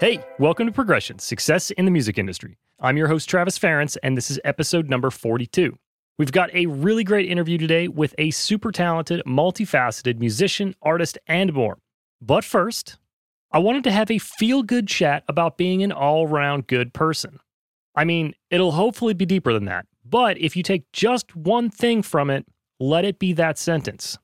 [0.00, 2.56] Hey, welcome to Progression Success in the Music Industry.
[2.78, 5.76] I'm your host, Travis Ference, and this is episode number 42.
[6.18, 11.52] We've got a really great interview today with a super talented, multifaceted musician, artist, and
[11.52, 11.78] more.
[12.22, 12.96] But first,
[13.50, 17.40] I wanted to have a feel good chat about being an all round good person.
[17.96, 22.04] I mean, it'll hopefully be deeper than that, but if you take just one thing
[22.04, 22.46] from it,
[22.78, 24.16] let it be that sentence.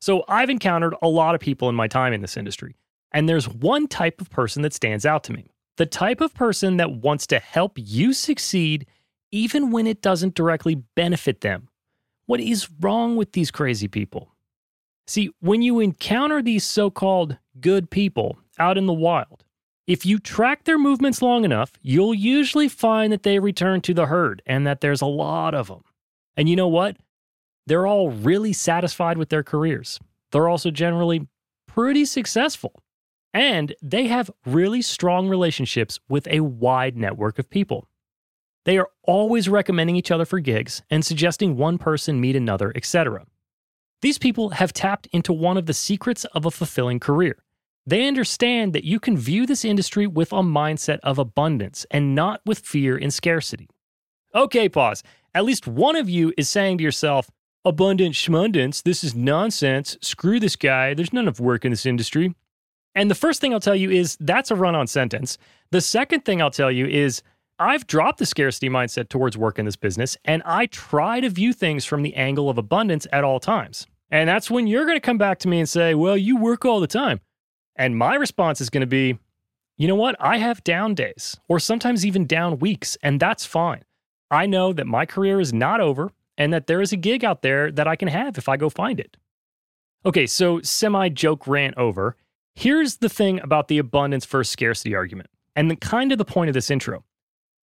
[0.00, 2.76] So, I've encountered a lot of people in my time in this industry.
[3.12, 6.78] And there's one type of person that stands out to me the type of person
[6.78, 8.86] that wants to help you succeed
[9.30, 11.68] even when it doesn't directly benefit them.
[12.26, 14.32] What is wrong with these crazy people?
[15.06, 19.44] See, when you encounter these so called good people out in the wild,
[19.86, 24.06] if you track their movements long enough, you'll usually find that they return to the
[24.06, 25.82] herd and that there's a lot of them.
[26.36, 26.96] And you know what?
[27.68, 30.00] They're all really satisfied with their careers.
[30.32, 31.28] They're also generally
[31.68, 32.72] pretty successful.
[33.36, 37.86] And they have really strong relationships with a wide network of people.
[38.64, 43.26] They are always recommending each other for gigs and suggesting one person meet another, etc.
[44.00, 47.42] These people have tapped into one of the secrets of a fulfilling career.
[47.84, 52.40] They understand that you can view this industry with a mindset of abundance and not
[52.46, 53.68] with fear and scarcity.
[54.34, 55.02] Okay, pause.
[55.34, 57.30] At least one of you is saying to yourself,
[57.66, 59.98] Abundant schmundance, this is nonsense.
[60.00, 60.94] Screw this guy.
[60.94, 62.34] There's none of work in this industry.
[62.96, 65.36] And the first thing I'll tell you is that's a run on sentence.
[65.70, 67.22] The second thing I'll tell you is
[67.58, 71.52] I've dropped the scarcity mindset towards work in this business, and I try to view
[71.52, 73.86] things from the angle of abundance at all times.
[74.10, 76.64] And that's when you're going to come back to me and say, Well, you work
[76.64, 77.20] all the time.
[77.76, 79.18] And my response is going to be,
[79.76, 80.16] You know what?
[80.18, 83.84] I have down days, or sometimes even down weeks, and that's fine.
[84.30, 87.42] I know that my career is not over and that there is a gig out
[87.42, 89.16] there that I can have if I go find it.
[90.04, 92.16] Okay, so semi joke rant over.
[92.58, 96.48] Here's the thing about the abundance versus scarcity argument, and the kind of the point
[96.48, 97.04] of this intro.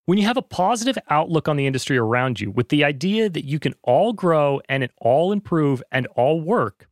[0.05, 3.43] When you have a positive outlook on the industry around you with the idea that
[3.43, 6.87] you can all grow and it all improve and all work,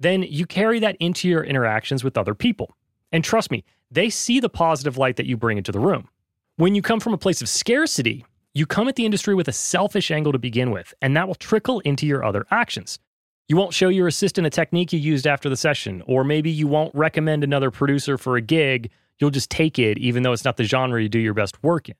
[0.00, 2.74] then you carry that into your interactions with other people.
[3.12, 6.08] And trust me, they see the positive light that you bring into the room.
[6.56, 9.52] When you come from a place of scarcity, you come at the industry with a
[9.52, 12.98] selfish angle to begin with, and that will trickle into your other actions.
[13.46, 16.66] You won't show your assistant a technique you used after the session, or maybe you
[16.66, 18.90] won't recommend another producer for a gig.
[19.18, 21.90] You'll just take it, even though it's not the genre you do your best work
[21.90, 21.94] in.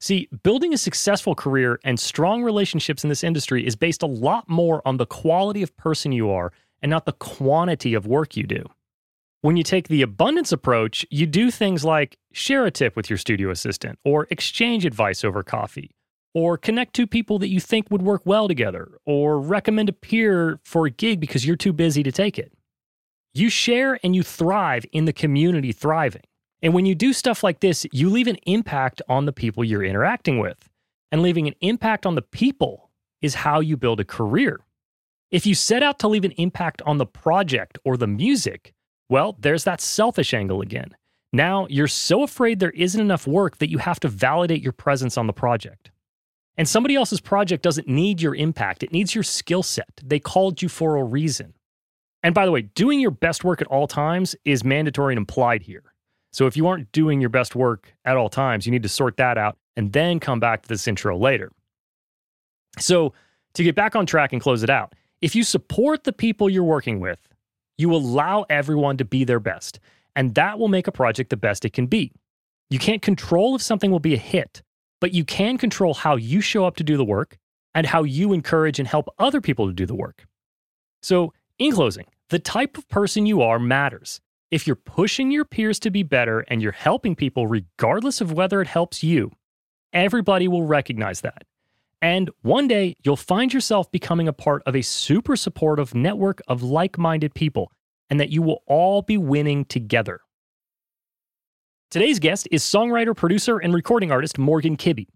[0.00, 4.48] See, building a successful career and strong relationships in this industry is based a lot
[4.48, 8.44] more on the quality of person you are and not the quantity of work you
[8.44, 8.64] do.
[9.42, 13.18] When you take the abundance approach, you do things like share a tip with your
[13.18, 15.90] studio assistant, or exchange advice over coffee,
[16.34, 20.60] or connect two people that you think would work well together, or recommend a peer
[20.64, 22.52] for a gig because you're too busy to take it.
[23.34, 26.22] You share and you thrive in the community thriving.
[26.62, 29.84] And when you do stuff like this, you leave an impact on the people you're
[29.84, 30.68] interacting with.
[31.10, 32.90] And leaving an impact on the people
[33.22, 34.60] is how you build a career.
[35.30, 38.72] If you set out to leave an impact on the project or the music,
[39.08, 40.96] well, there's that selfish angle again.
[41.32, 45.16] Now you're so afraid there isn't enough work that you have to validate your presence
[45.16, 45.90] on the project.
[46.58, 49.88] And somebody else's project doesn't need your impact, it needs your skill set.
[50.04, 51.54] They called you for a reason.
[52.24, 55.62] And by the way, doing your best work at all times is mandatory and implied
[55.62, 55.84] here.
[56.32, 59.16] So if you aren't doing your best work at all times, you need to sort
[59.18, 61.52] that out and then come back to this intro later.
[62.78, 63.14] So
[63.54, 66.64] to get back on track and close it out, if you support the people you're
[66.64, 67.20] working with,
[67.76, 69.78] you allow everyone to be their best,
[70.16, 72.12] and that will make a project the best it can be.
[72.68, 74.62] You can't control if something will be a hit,
[75.00, 77.38] but you can control how you show up to do the work
[77.74, 80.26] and how you encourage and help other people to do the work.
[81.02, 84.20] So, in closing, the type of person you are matters.
[84.50, 88.60] If you're pushing your peers to be better and you're helping people regardless of whether
[88.60, 89.32] it helps you,
[89.92, 91.44] everybody will recognize that.
[92.00, 96.62] And one day you'll find yourself becoming a part of a super supportive network of
[96.62, 97.72] like minded people,
[98.08, 100.20] and that you will all be winning together.
[101.90, 105.06] Today's guest is songwriter, producer, and recording artist Morgan Kibby.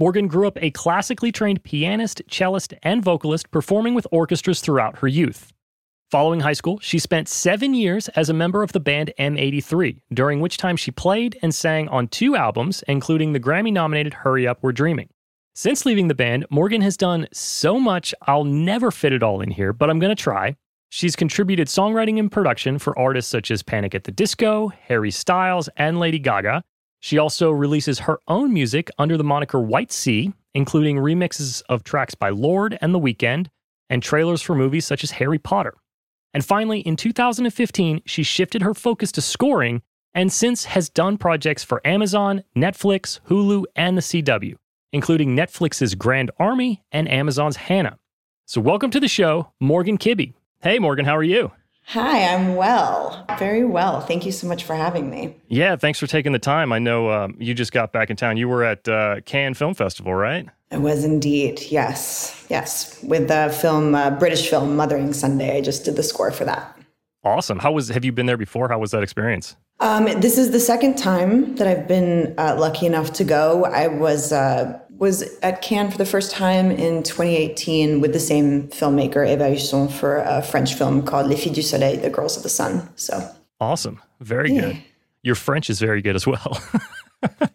[0.00, 5.06] Morgan grew up a classically trained pianist, cellist, and vocalist performing with orchestras throughout her
[5.06, 5.52] youth.
[6.10, 10.40] Following high school, she spent seven years as a member of the band M83, during
[10.40, 14.58] which time she played and sang on two albums, including the Grammy nominated Hurry Up,
[14.62, 15.10] We're Dreaming.
[15.54, 19.52] Since leaving the band, Morgan has done so much, I'll never fit it all in
[19.52, 20.56] here, but I'm going to try.
[20.88, 25.68] She's contributed songwriting and production for artists such as Panic at the Disco, Harry Styles,
[25.76, 26.62] and Lady Gaga.
[27.00, 32.14] She also releases her own music under the moniker White Sea, including remixes of tracks
[32.14, 33.48] by Lorde and The Weeknd,
[33.90, 35.74] and trailers for movies such as Harry Potter.
[36.32, 39.82] And finally, in 2015, she shifted her focus to scoring
[40.14, 44.56] and since has done projects for Amazon, Netflix, Hulu, and the CW
[44.96, 47.98] including Netflix's Grand Army and Amazon's Hanna.
[48.46, 50.32] So, welcome to the show, Morgan Kibby.
[50.62, 51.52] Hey, Morgan, how are you?
[51.88, 53.24] Hi, I'm well.
[53.38, 54.00] Very well.
[54.00, 55.36] Thank you so much for having me.
[55.48, 56.72] Yeah, thanks for taking the time.
[56.72, 58.36] I know um, you just got back in town.
[58.36, 60.48] You were at uh, Cannes Film Festival, right?
[60.72, 61.62] I was indeed.
[61.68, 63.00] Yes, yes.
[63.04, 65.56] With the film, uh, British film Mothering Sunday.
[65.56, 66.76] I just did the score for that.
[67.22, 67.58] Awesome.
[67.60, 67.88] How was?
[67.88, 68.68] Have you been there before?
[68.68, 69.56] How was that experience?
[69.78, 73.64] Um, this is the second time that I've been uh, lucky enough to go.
[73.66, 78.68] I was uh, was at Cannes for the first time in 2018 with the same
[78.68, 82.42] filmmaker, Eva Husson, for a French film called Les Filles du Soleil, The Girls of
[82.42, 82.88] the Sun.
[82.96, 83.28] So
[83.60, 84.00] awesome.
[84.20, 84.60] Very yeah.
[84.60, 84.82] good.
[85.22, 86.60] Your French is very good as well.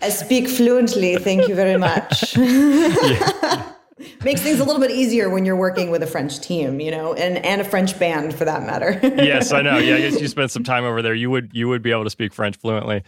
[0.01, 1.15] I speak fluently.
[1.15, 2.35] Thank you very much.
[4.23, 7.13] Makes things a little bit easier when you're working with a French team, you know,
[7.13, 8.99] and, and a French band for that matter.
[9.03, 9.77] yes, I know.
[9.77, 11.13] Yeah, I guess you spent some time over there.
[11.13, 13.03] You would you would be able to speak French fluently.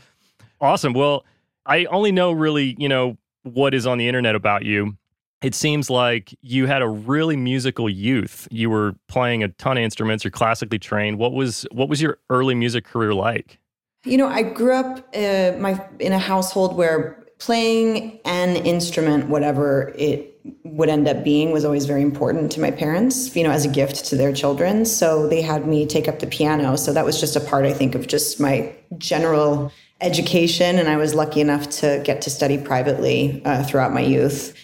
[0.61, 0.93] Awesome.
[0.93, 1.25] Well,
[1.65, 4.97] I only know really, you know, what is on the internet about you,
[5.43, 8.47] it seems like you had a really musical youth.
[8.49, 10.23] You were playing a ton of instruments.
[10.23, 11.19] You're classically trained.
[11.19, 13.59] What was what was your early music career like?
[14.05, 19.93] You know, I grew up uh, my in a household where playing an instrument, whatever
[19.97, 23.35] it would end up being, was always very important to my parents.
[23.35, 24.85] You know, as a gift to their children.
[24.85, 26.77] So they had me take up the piano.
[26.77, 30.97] So that was just a part, I think, of just my general education, and I
[30.97, 34.55] was lucky enough to get to study privately uh, throughout my youth.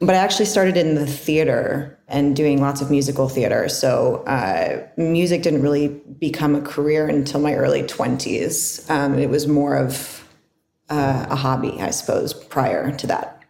[0.00, 3.68] But I actually started in the theater and doing lots of musical theater.
[3.68, 8.90] So uh, music didn't really become a career until my early 20s.
[8.90, 10.28] Um, it was more of
[10.90, 13.42] uh, a hobby, I suppose, prior to that.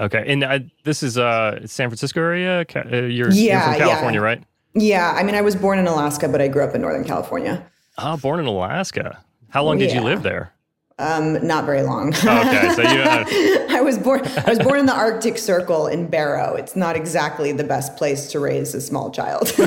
[0.00, 0.24] Okay.
[0.26, 2.66] And uh, this is uh, San Francisco area?
[2.74, 4.24] Uh, you're, yeah, you're from California, yeah.
[4.24, 4.44] right?
[4.74, 5.14] Yeah.
[5.16, 7.64] I mean, I was born in Alaska, but I grew up in Northern California.
[7.98, 9.22] Oh, born in Alaska.
[9.50, 9.98] How long did yeah.
[9.98, 10.52] you live there?
[11.00, 12.08] Um, not very long.
[12.14, 13.00] okay, so you.
[13.00, 13.24] Uh...
[13.70, 14.20] I was born.
[14.46, 16.54] I was born in the Arctic Circle in Barrow.
[16.54, 19.48] It's not exactly the best place to raise a small child.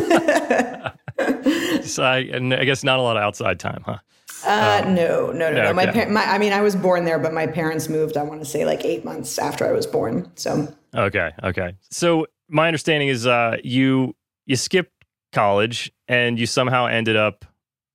[1.83, 3.97] so I, I, guess not a lot of outside time, huh?
[4.45, 5.73] Uh, um, no, no, no, no.
[5.73, 8.15] My, my, I mean, I was born there, but my parents moved.
[8.15, 10.31] I want to say like eight months after I was born.
[10.35, 10.71] So.
[10.93, 11.31] Okay.
[11.43, 11.73] Okay.
[11.89, 14.15] So my understanding is uh, you
[14.45, 14.91] you skipped
[15.31, 17.45] college and you somehow ended up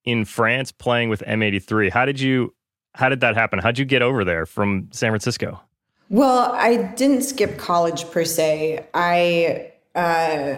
[0.04, 1.90] in France playing with M83.
[1.90, 2.54] How did you
[2.94, 3.58] how did that happen?
[3.58, 5.60] How'd you get over there from San Francisco?
[6.10, 8.86] Well, I didn't skip college per se.
[8.94, 10.56] I uh,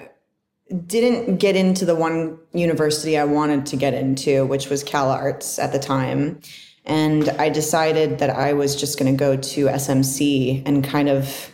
[0.86, 5.72] didn't get into the one university I wanted to get into, which was CalArts at
[5.72, 6.40] the time.
[6.84, 11.50] And I decided that I was just going to go to SMC and kind of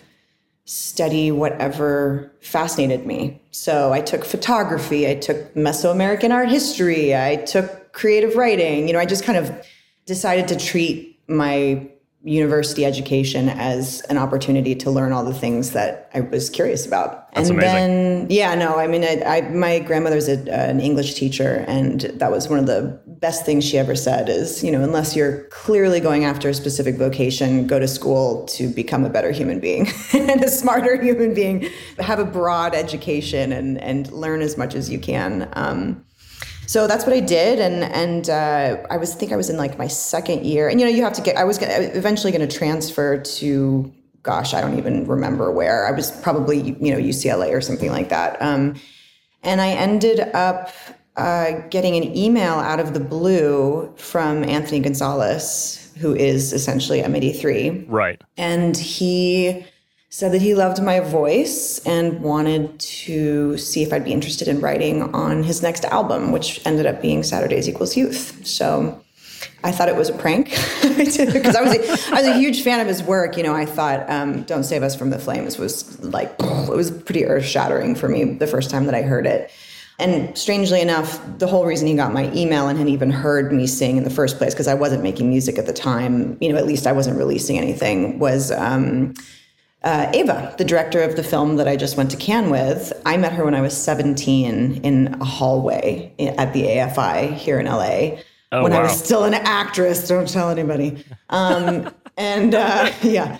[0.67, 3.41] study whatever fascinated me.
[3.51, 8.89] So I took photography, I took Mesoamerican art history, I took creative writing.
[8.89, 9.67] You know, I just kind of
[10.07, 11.91] decided to treat my
[12.27, 17.33] university education as an opportunity to learn all the things that I was curious about.
[17.33, 17.73] That's and amazing.
[17.75, 22.01] then, yeah, no, I mean, I, I my grandmother's a, uh, an English teacher, and
[22.01, 25.45] that was one of the best things she ever said is, you know, unless you're
[25.45, 29.89] clearly going after a specific vocation, go to school to become a better human being
[30.13, 31.69] and a smarter human being,
[32.01, 35.49] have a broad education and, and learn as much as you can.
[35.53, 36.05] Um,
[36.67, 39.79] so that's what I did, and and uh, I was think I was in like
[39.79, 42.47] my second year, and you know you have to get I was gonna, eventually going
[42.47, 43.93] to transfer to
[44.23, 45.87] gosh I don't even remember where.
[45.87, 48.75] I was probably you know UCLA or something like that, um,
[49.43, 50.73] and I ended up
[51.17, 57.87] uh, getting an email out of the blue from Anthony Gonzalez, who is essentially M83,
[57.89, 59.65] right, and he
[60.09, 64.61] said that he loved my voice and wanted to see if I'd be interested in
[64.61, 68.47] writing on his next album, which ended up being Saturdays Equals Youth.
[68.47, 69.03] So
[69.65, 70.51] I thought it was a prank
[70.83, 73.37] because I was a, I was a huge fan of his work.
[73.37, 76.91] You know, I thought um, "Don't Save Us from the Flames" was like it was
[76.91, 79.51] pretty earth shattering for me the first time that I heard it.
[79.99, 83.67] And strangely enough, the whole reason he got my email and had even heard me
[83.67, 86.59] sing in the first place, because I wasn't making music at the time, you know,
[86.59, 89.15] at least I wasn't releasing anything, was um,
[89.87, 92.93] uh, Ava, the director of the film that I just went to Cannes with.
[93.07, 97.67] I met her when I was 17 in a hallway at the AFI here in
[97.67, 98.19] LA.
[98.51, 98.81] Oh, when wow.
[98.81, 101.05] I was still an actress, don't tell anybody.
[101.31, 103.39] Um, and uh, yeah,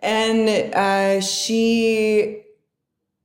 [0.00, 2.42] and uh, she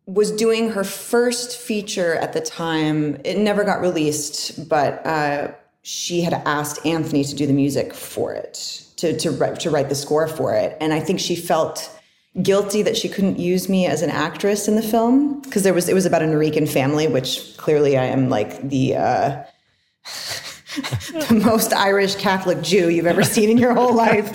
[0.05, 3.21] was doing her first feature at the time.
[3.23, 5.53] It never got released, but uh,
[5.83, 9.87] she had asked Anthony to do the music for it, to to write to write
[9.87, 11.97] the score for it, and I think she felt
[12.41, 15.89] guilty that she couldn't use me as an actress in the film because there was
[15.89, 18.95] it was about a Norican family, which clearly I am like the.
[18.95, 19.43] Uh,
[21.29, 24.31] the most Irish Catholic Jew you've ever seen in your whole life.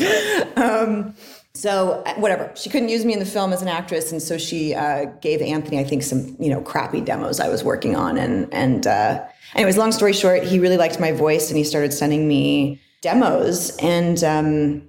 [0.58, 1.14] Um,
[1.54, 4.36] so uh, whatever, she couldn't use me in the film as an actress, and so
[4.36, 8.18] she uh, gave Anthony, I think, some you know crappy demos I was working on,
[8.18, 9.24] and and uh,
[9.54, 13.74] anyways, long story short, he really liked my voice, and he started sending me demos,
[13.78, 14.88] and um,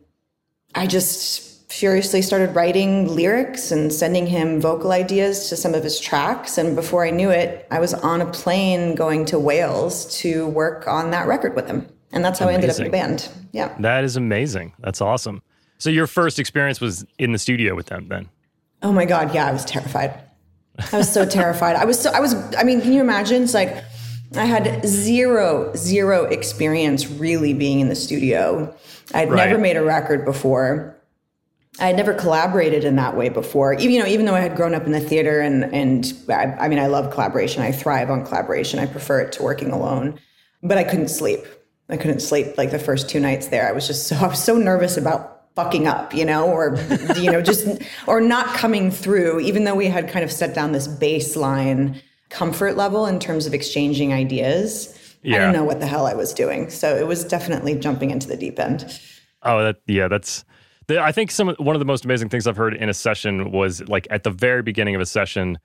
[0.75, 5.99] I just furiously started writing lyrics and sending him vocal ideas to some of his
[5.99, 6.57] tracks.
[6.57, 10.87] And before I knew it, I was on a plane going to Wales to work
[10.87, 11.87] on that record with him.
[12.13, 12.61] And that's how amazing.
[12.61, 13.29] I ended up in the band.
[13.51, 13.75] Yeah.
[13.79, 14.73] That is amazing.
[14.79, 15.41] That's awesome.
[15.77, 18.29] So your first experience was in the studio with them then?
[18.81, 19.35] Oh my God.
[19.35, 19.47] Yeah.
[19.47, 20.13] I was terrified.
[20.93, 21.75] I was so terrified.
[21.75, 23.43] I was so, I was, I mean, can you imagine?
[23.43, 23.83] It's like,
[24.35, 28.75] I had zero, zero experience really being in the studio.
[29.13, 29.47] I'd right.
[29.47, 30.96] never made a record before.
[31.79, 33.73] I had never collaborated in that way before.
[33.73, 36.65] Even you know, even though I had grown up in the theater and and I,
[36.65, 37.61] I, mean, I love collaboration.
[37.61, 38.79] I thrive on collaboration.
[38.79, 40.19] I prefer it to working alone.
[40.63, 41.45] But I couldn't sleep.
[41.89, 43.67] I couldn't sleep like the first two nights there.
[43.67, 46.77] I was just so I was so nervous about fucking up, you know, or
[47.15, 47.67] you know, just
[48.07, 49.39] or not coming through.
[49.41, 53.53] Even though we had kind of set down this baseline comfort level in terms of
[53.53, 54.93] exchanging ideas.
[55.23, 55.35] Yeah.
[55.35, 56.69] I didn't know what the hell I was doing.
[56.69, 58.99] So it was definitely jumping into the deep end.
[59.43, 60.43] Oh, that yeah, that's
[60.87, 63.51] the, I think some one of the most amazing things I've heard in a session
[63.51, 65.57] was like at the very beginning of a session,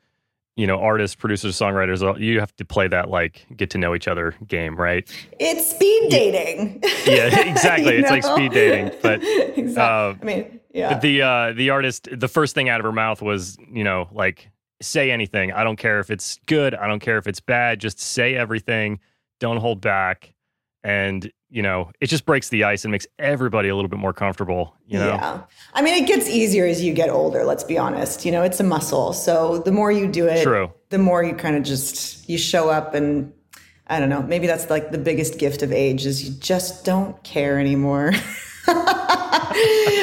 [0.56, 4.08] you know, artists, producers, songwriters, you have to play that like get to know each
[4.08, 5.08] other game, right?
[5.38, 6.80] It's speed dating.
[7.06, 7.96] Yeah, exactly.
[7.96, 8.14] it's know?
[8.14, 9.20] like speed dating, but
[9.56, 9.76] exactly.
[9.76, 10.98] Uh, I mean, yeah.
[10.98, 14.50] The uh, the artist, the first thing out of her mouth was, you know, like
[14.80, 15.52] say anything.
[15.52, 16.74] I don't care if it's good.
[16.74, 17.78] I don't care if it's bad.
[17.78, 19.00] Just say everything.
[19.40, 20.34] Don't hold back.
[20.84, 24.14] And you know, it just breaks the ice and makes everybody a little bit more
[24.14, 25.08] comfortable, you know?
[25.08, 25.42] Yeah.
[25.74, 28.24] I mean, it gets easier as you get older, let's be honest.
[28.24, 29.12] You know, it's a muscle.
[29.12, 30.72] So the more you do it, True.
[30.88, 33.34] the more you kind of just, you show up and
[33.86, 37.22] I don't know, maybe that's like the biggest gift of age is you just don't
[37.22, 38.12] care anymore.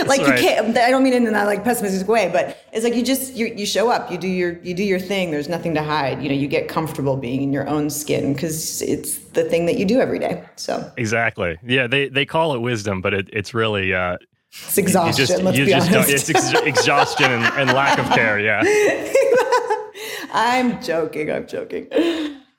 [0.09, 0.41] like right.
[0.41, 0.77] you can't.
[0.77, 3.47] I don't mean it in that like pessimistic way, but it's like you just you
[3.47, 5.31] you show up, you do your you do your thing.
[5.31, 6.21] There's nothing to hide.
[6.21, 9.77] You know, you get comfortable being in your own skin because it's the thing that
[9.77, 10.43] you do every day.
[10.55, 11.87] So exactly, yeah.
[11.87, 14.17] They they call it wisdom, but it, it's really uh,
[14.51, 15.21] it's exhaustion.
[15.21, 16.09] You just, let's you be just honest.
[16.09, 18.39] It's ex- exhaustion and, and lack of care.
[18.39, 18.63] Yeah.
[20.33, 21.31] I'm joking.
[21.31, 21.87] I'm joking.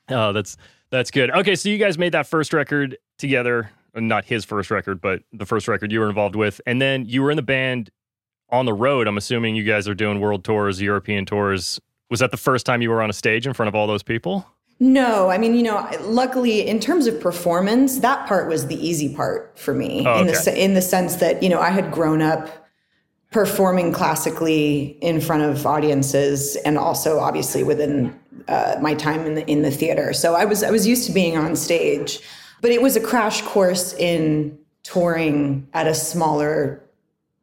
[0.09, 0.57] Oh, that's
[0.89, 1.31] that's good.
[1.31, 5.45] Okay, so you guys made that first record together not his first record, but the
[5.45, 6.61] first record you were involved with.
[6.65, 7.89] And then you were in the band
[8.49, 9.07] on the road.
[9.07, 11.79] I'm assuming you guys are doing world tours, European tours.
[12.09, 14.03] Was that the first time you were on a stage in front of all those
[14.03, 14.45] people?
[14.79, 19.13] No, I mean, you know, luckily in terms of performance, that part was the easy
[19.15, 20.21] part for me oh, okay.
[20.21, 22.49] in the in the sense that, you know, I had grown up
[23.31, 29.49] performing classically in front of audiences and also obviously within uh, my time in the
[29.49, 30.13] in the theater.
[30.13, 32.19] So I was I was used to being on stage.
[32.61, 36.83] But it was a crash course in touring at a smaller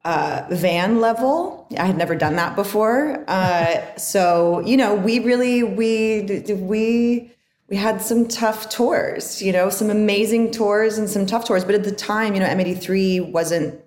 [0.05, 1.67] uh, van level.
[1.77, 3.25] I had never done that before.
[3.29, 7.31] Uh, so, you know, we really, we, we,
[7.69, 11.65] we had some tough tours, you know, some amazing tours and some tough tours.
[11.65, 13.79] But at the time, you know, M83 wasn't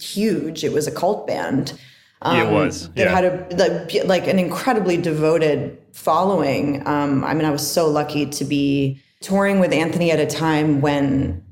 [0.00, 0.64] huge.
[0.64, 1.78] It was a cult band.
[2.22, 2.88] Um, it was.
[2.96, 3.10] Yeah.
[3.10, 6.86] Had a, like an incredibly devoted following.
[6.86, 10.80] Um, I mean, I was so lucky to be touring with Anthony at a time
[10.80, 11.42] when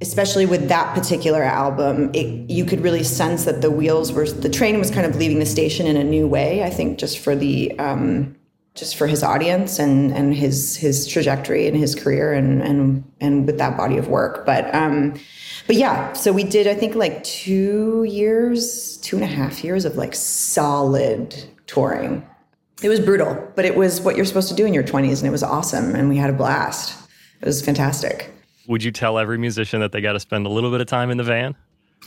[0.00, 4.48] especially with that particular album it, you could really sense that the wheels were the
[4.48, 7.36] train was kind of leaving the station in a new way i think just for
[7.36, 8.34] the um,
[8.74, 13.46] just for his audience and and his his trajectory and his career and and and
[13.46, 14.44] with that body of work.
[14.44, 15.14] But um
[15.66, 19.84] but yeah so we did i think like two years two and a half years
[19.84, 22.26] of like solid touring
[22.82, 25.26] it was brutal, but it was what you're supposed to do in your 20s, and
[25.26, 26.98] it was awesome, and we had a blast.
[27.40, 28.30] It was fantastic.
[28.66, 31.10] Would you tell every musician that they got to spend a little bit of time
[31.10, 31.54] in the van?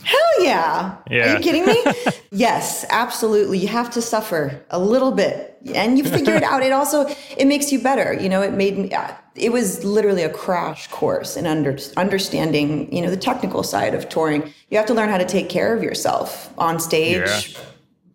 [0.02, 0.96] Hell yeah.
[1.10, 1.32] Yeah.
[1.32, 1.82] Are you kidding me?
[2.30, 3.58] yes, absolutely.
[3.58, 6.62] You have to suffer a little bit and you figure it out.
[6.62, 7.06] It also,
[7.36, 8.12] it makes you better.
[8.12, 12.92] You know, it made me, uh, it was literally a crash course in under, understanding,
[12.94, 14.52] you know, the technical side of touring.
[14.70, 17.60] You have to learn how to take care of yourself on stage, Yeah.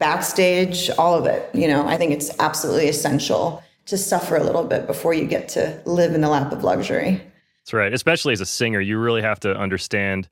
[0.04, 1.50] Backstage, all of it.
[1.54, 5.48] You know, I think it's absolutely essential to suffer a little bit before you get
[5.50, 7.22] to live in the lap of luxury.
[7.62, 7.94] That's right.
[7.94, 10.28] Especially as a singer, you really have to understand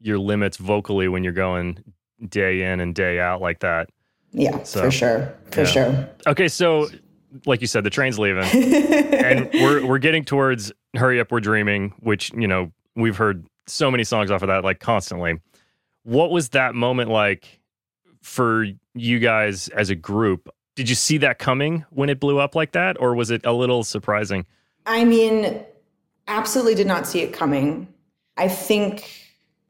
[0.00, 1.84] your limits vocally when you're going
[2.30, 3.90] day in and day out like that.
[4.32, 5.34] Yeah, So, for sure.
[5.50, 5.66] For yeah.
[5.66, 6.08] sure.
[6.26, 6.88] Okay, so
[7.44, 8.44] like you said, the train's leaving,
[9.12, 13.90] and we're we're getting towards "Hurry Up, We're Dreaming," which you know we've heard so
[13.90, 15.40] many songs off of that like constantly.
[16.04, 17.59] What was that moment like
[18.22, 20.48] for you guys as a group?
[20.76, 23.52] Did you see that coming when it blew up like that, or was it a
[23.52, 24.46] little surprising?
[24.86, 25.62] I mean,
[26.28, 27.88] absolutely did not see it coming.
[28.36, 29.10] I think,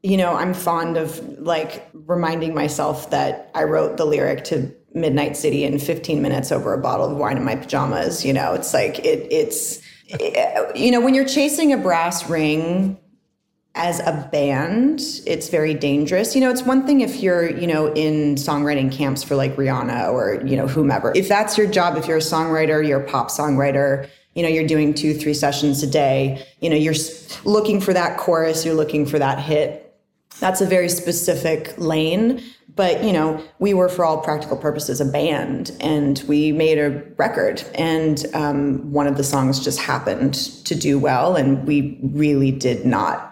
[0.03, 5.35] you know, I'm fond of like reminding myself that I wrote the lyric to Midnight
[5.35, 8.23] City in 15 minutes over a bottle of wine in my pajamas.
[8.25, 9.81] You know, it's like, it, it's,
[10.75, 12.97] you know, when you're chasing a brass ring
[13.75, 16.35] as a band, it's very dangerous.
[16.35, 20.11] You know, it's one thing if you're, you know, in songwriting camps for like Rihanna
[20.11, 21.13] or, you know, whomever.
[21.15, 24.67] If that's your job, if you're a songwriter, you're a pop songwriter, you know, you're
[24.67, 26.95] doing two, three sessions a day, you know, you're
[27.45, 29.95] looking for that chorus, you're looking for that hit.
[30.39, 32.43] That's a very specific lane.
[32.75, 37.03] But, you know, we were, for all practical purposes, a band and we made a
[37.17, 37.63] record.
[37.75, 40.35] And um, one of the songs just happened
[40.65, 41.35] to do well.
[41.35, 43.30] And we really did not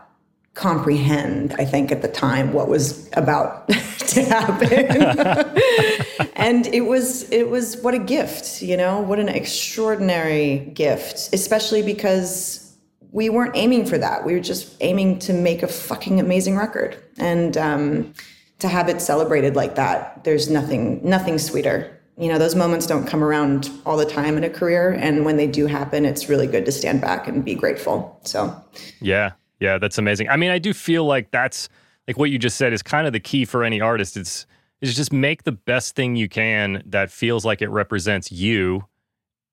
[0.53, 6.27] comprehend, I think, at the time what was about to happen.
[6.35, 11.81] and it was it was what a gift, you know, what an extraordinary gift, especially
[11.81, 12.75] because
[13.11, 14.25] we weren't aiming for that.
[14.25, 17.01] We were just aiming to make a fucking amazing record.
[17.17, 18.13] And um,
[18.59, 21.95] to have it celebrated like that, there's nothing nothing sweeter.
[22.17, 24.91] You know, those moments don't come around all the time in a career.
[24.91, 28.19] And when they do happen, it's really good to stand back and be grateful.
[28.25, 28.61] So
[28.99, 29.31] Yeah.
[29.59, 30.29] Yeah, that's amazing.
[30.29, 31.69] I mean, I do feel like that's
[32.07, 34.17] like what you just said is kind of the key for any artist.
[34.17, 34.45] It's
[34.81, 38.85] is just make the best thing you can that feels like it represents you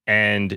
[0.07, 0.57] and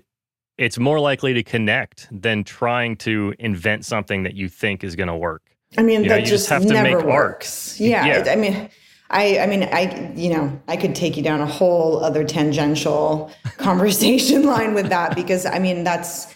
[0.57, 5.07] it's more likely to connect than trying to invent something that you think is going
[5.07, 5.41] to work.
[5.77, 7.05] I mean, You know, that you just, just have to never make art.
[7.05, 7.79] works.
[7.79, 8.31] Yeah, Yeah.
[8.31, 8.69] I mean,
[9.09, 13.31] I, I mean, I, you know, I could take you down a whole other tangential
[13.57, 16.35] conversation line with that because I mean, that's,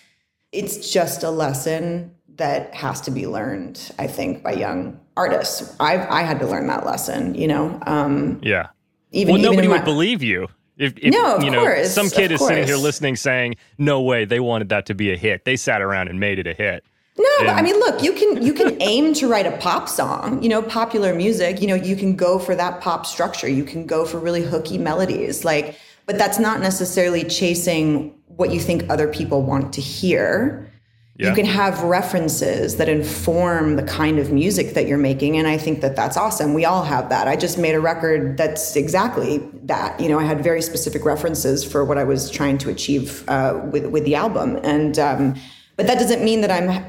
[0.51, 3.91] it's just a lesson that has to be learned.
[3.99, 5.75] I think by young artists.
[5.79, 7.35] I, I had to learn that lesson.
[7.35, 8.67] You know, um, Yeah.
[9.11, 10.47] even well, even nobody in would believe you.
[10.77, 14.01] If, if No, of you know, course, some kid is sitting here listening saying, "No
[14.01, 15.45] way, they wanted that to be a hit.
[15.45, 16.83] They sat around and made it a hit."
[17.15, 20.41] No, but I mean, look, you can you can aim to write a pop song.
[20.41, 21.61] You know, popular music.
[21.61, 23.47] You know, you can go for that pop structure.
[23.47, 25.45] You can go for really hooky melodies.
[25.45, 30.67] Like, but that's not necessarily chasing what you think other people want to hear.
[31.15, 31.29] Yeah.
[31.29, 35.59] You can have references that inform the kind of music that you're making, and I
[35.59, 36.55] think that that's awesome.
[36.55, 37.27] We all have that.
[37.27, 39.99] I just made a record that's exactly that.
[39.99, 43.61] You know, I had very specific references for what I was trying to achieve uh,
[43.71, 45.35] with with the album, and um,
[45.75, 46.83] but that doesn't mean that I'm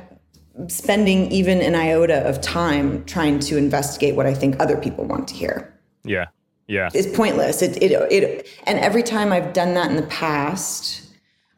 [0.69, 5.29] spending even an iota of time trying to investigate what I think other people want
[5.29, 5.75] to hear.
[6.05, 6.27] Yeah.
[6.67, 6.89] Yeah.
[6.95, 7.61] It's pointless.
[7.61, 11.04] It, it, it, and every time I've done that in the past,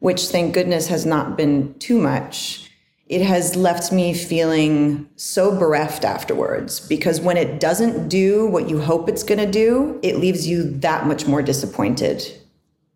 [0.00, 2.70] which thank goodness has not been too much,
[3.06, 8.80] it has left me feeling so bereft afterwards because when it doesn't do what you
[8.80, 12.22] hope it's going to do, it leaves you that much more disappointed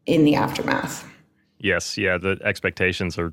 [0.07, 1.07] in the aftermath.
[1.59, 3.33] Yes, yeah, the expectations are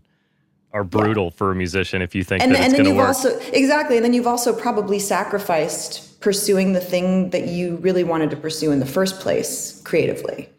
[0.74, 2.90] are brutal for a musician if you think and, that it's and then going to
[2.90, 3.08] you've work.
[3.08, 8.30] also exactly and then you've also probably sacrificed pursuing the thing that you really wanted
[8.30, 10.50] to pursue in the first place creatively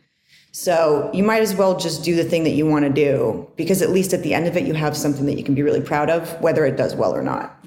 [0.52, 3.82] so you might as well just do the thing that you want to do because
[3.82, 5.80] at least at the end of it you have something that you can be really
[5.80, 7.58] proud of whether it does well or not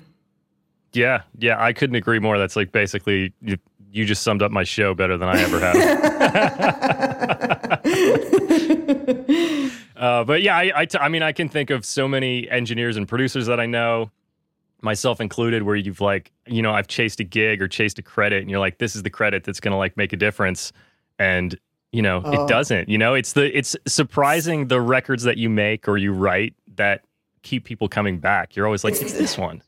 [0.94, 2.38] yeah, yeah, I couldn't agree more.
[2.38, 3.58] That's like basically you,
[3.92, 5.76] you just summed up my show better than I ever have.
[9.96, 12.98] uh, but yeah, I, I, t- I mean, I can think of so many engineers
[12.98, 14.12] and producers that I know,
[14.82, 18.42] myself included, where you've like, you know, I've chased a gig or chased a credit,
[18.42, 20.74] and you're like, this is the credit that's going to like make a difference,
[21.20, 21.58] and
[21.92, 22.44] you know, Oh.
[22.44, 22.90] it doesn't.
[22.90, 27.02] You know, it's the it's surprising the records that you make or you write that
[27.44, 28.56] keep people coming back.
[28.56, 29.62] You're always like, it's this one.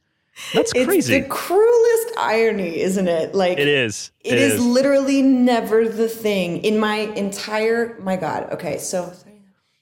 [0.53, 1.19] That's crazy.
[1.21, 4.11] the cruelest irony isn't it like It is.
[4.21, 9.13] it is, literally never the thing in my entire my god okay so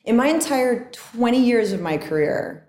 [0.03, 2.67] in my entire 20 years of my career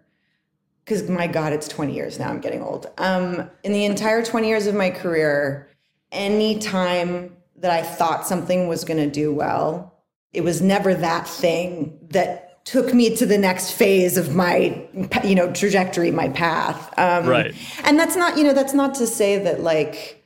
[0.84, 2.28] because my God, it's 20 years now.
[2.28, 2.88] I'm getting old.
[2.98, 5.68] Um, in the entire 20 years of my career,
[6.10, 9.94] anytime that I thought something was going to do well,
[10.32, 14.86] it was never that thing that took me to the next phase of my,
[15.24, 16.92] you know, trajectory, my path.
[16.98, 17.54] Um, right.
[17.84, 20.24] And that's not, you know, that's not to say that like,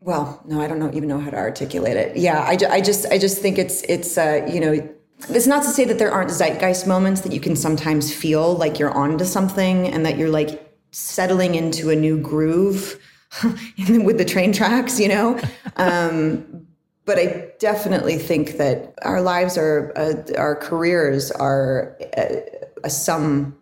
[0.00, 2.16] well, no, I don't know, even know how to articulate it.
[2.16, 4.88] Yeah, I, I just, I just think it's, it's, uh, you know,
[5.30, 8.78] it's not to say that there aren't zeitgeist moments that you can sometimes feel like
[8.78, 13.00] you're onto something and that you're like settling into a new groove
[13.88, 15.40] with the train tracks, you know?
[15.78, 16.66] Um,
[17.06, 22.42] but I definitely think that our lives are, uh, our careers are a,
[22.84, 23.56] a sum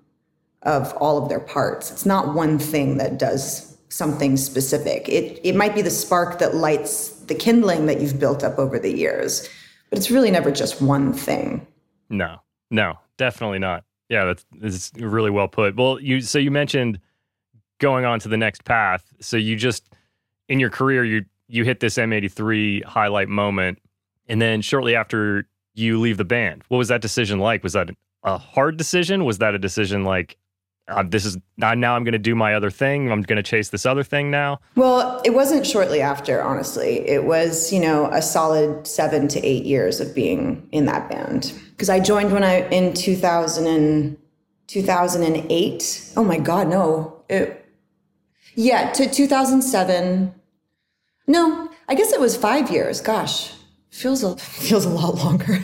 [0.63, 1.93] of all of their parts.
[1.93, 5.09] It's not one thing that does something specific.
[5.09, 8.79] It, it might be the spark that lights the kindling that you've built up over
[8.79, 9.49] the years
[9.95, 11.65] but it's really never just one thing.
[12.11, 13.85] No, no, definitely not.
[14.09, 15.77] Yeah, that's, that's really well put.
[15.77, 16.99] Well, you so you mentioned
[17.79, 19.05] going on to the next path.
[19.21, 19.89] So you just
[20.49, 23.79] in your career you you hit this M83 highlight moment,
[24.29, 26.65] and then shortly after you leave the band.
[26.69, 27.63] What was that decision like?
[27.63, 27.91] Was that
[28.23, 29.25] a hard decision?
[29.25, 30.37] Was that a decision like
[30.87, 33.11] uh, this is now I'm going to do my other thing.
[33.11, 34.61] I'm going to chase this other thing now.
[34.77, 37.09] Well, it wasn't shortly after, honestly.
[37.09, 41.59] It was, you know, a solid seven to eight years of being in that band.
[41.71, 44.19] Because I joined when I, in 2000 and,
[44.67, 46.13] 2008.
[46.17, 47.23] Oh my God, no.
[47.29, 47.65] It,
[48.55, 50.35] yeah, to 2007.
[51.27, 53.01] No, I guess it was five years.
[53.01, 53.53] Gosh,
[53.91, 55.55] feels a, feels a lot longer.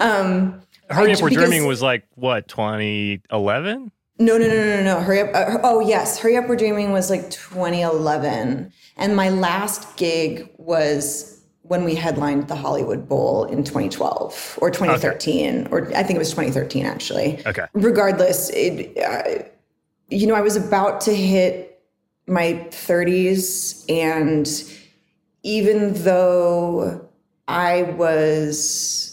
[0.00, 3.92] um, Hurry Up, We're Dreaming was like what 2011.
[4.18, 5.00] No, no, no, no, no.
[5.00, 5.30] Hurry up.
[5.34, 6.18] Uh, oh, yes.
[6.18, 8.72] Hurry Up, We're Dreaming was like 2011.
[8.96, 15.66] And my last gig was when we headlined the Hollywood Bowl in 2012 or 2013,
[15.66, 15.70] okay.
[15.70, 17.40] or I think it was 2013, actually.
[17.46, 17.66] Okay.
[17.72, 19.44] Regardless, it, uh,
[20.08, 21.71] you know, I was about to hit
[22.32, 23.84] my 30s.
[23.90, 24.48] And
[25.42, 27.08] even though
[27.48, 29.12] I was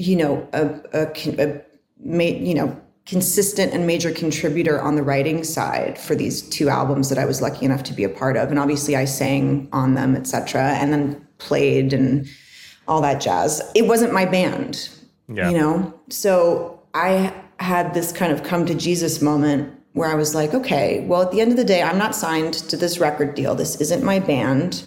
[0.00, 1.60] you know, a, a, a
[2.02, 7.18] you know, consistent and major contributor on the writing side for these two albums that
[7.18, 8.50] I was lucky enough to be a part of.
[8.50, 10.74] And obviously I sang on them, etc.
[10.80, 12.26] and then played and
[12.88, 13.60] all that jazz.
[13.74, 14.88] It wasn't my band,
[15.28, 15.50] yeah.
[15.50, 16.00] you know?
[16.08, 21.04] So I had this kind of come to Jesus moment where I was like, okay,
[21.04, 23.54] well, at the end of the day, I'm not signed to this record deal.
[23.54, 24.86] This isn't my band.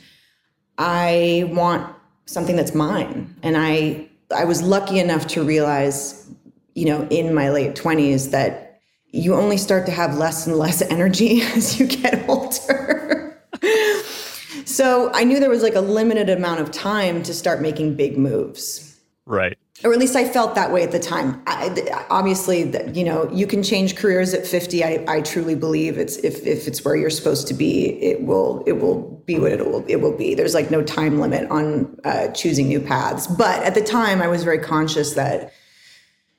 [0.80, 1.95] I want
[2.26, 3.36] something that's mine.
[3.43, 6.28] And I I was lucky enough to realize,
[6.73, 10.82] you know, in my late 20s that you only start to have less and less
[10.95, 13.39] energy as you get older.
[14.65, 18.17] so I knew there was like a limited amount of time to start making big
[18.17, 18.99] moves.
[19.28, 21.41] Right or at least I felt that way at the time.
[21.46, 24.84] I, obviously, you know, you can change careers at 50.
[24.84, 28.63] I, I truly believe it's if, if it's where you're supposed to be, it will
[28.65, 30.36] it will be what it will it will be.
[30.36, 33.28] There's like no time limit on uh, choosing new paths.
[33.28, 35.52] But at the time, I was very conscious that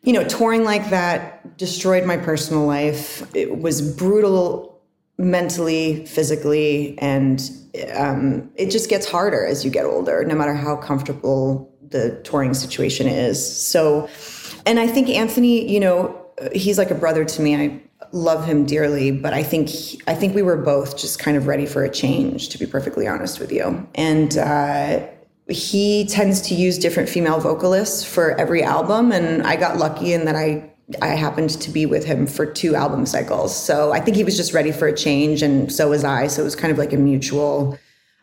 [0.02, 3.22] you know touring like that destroyed my personal life.
[3.34, 4.80] It was brutal
[5.18, 7.50] mentally, physically, and
[7.94, 10.24] um, it just gets harder as you get older.
[10.24, 13.66] No matter how comfortable the touring situation is.
[13.66, 14.08] So,
[14.66, 16.20] and I think Anthony, you know,
[16.52, 17.56] he's like a brother to me.
[17.56, 17.80] I
[18.12, 19.70] love him dearly, but I think
[20.06, 23.06] I think we were both just kind of ready for a change, to be perfectly
[23.06, 23.86] honest with you.
[23.94, 25.06] And uh,
[25.48, 30.24] he tends to use different female vocalists for every album, and I got lucky in
[30.24, 30.70] that I
[31.00, 33.56] I happened to be with him for two album cycles.
[33.56, 36.26] So I think he was just ready for a change, and so was I.
[36.28, 37.78] So it was kind of like a mutual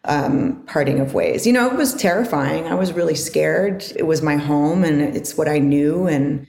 [0.06, 1.46] um, parting of ways.
[1.46, 2.68] You know, it was terrifying.
[2.68, 3.84] I was really scared.
[3.96, 6.08] It was my home and it's what I knew.
[6.08, 6.48] And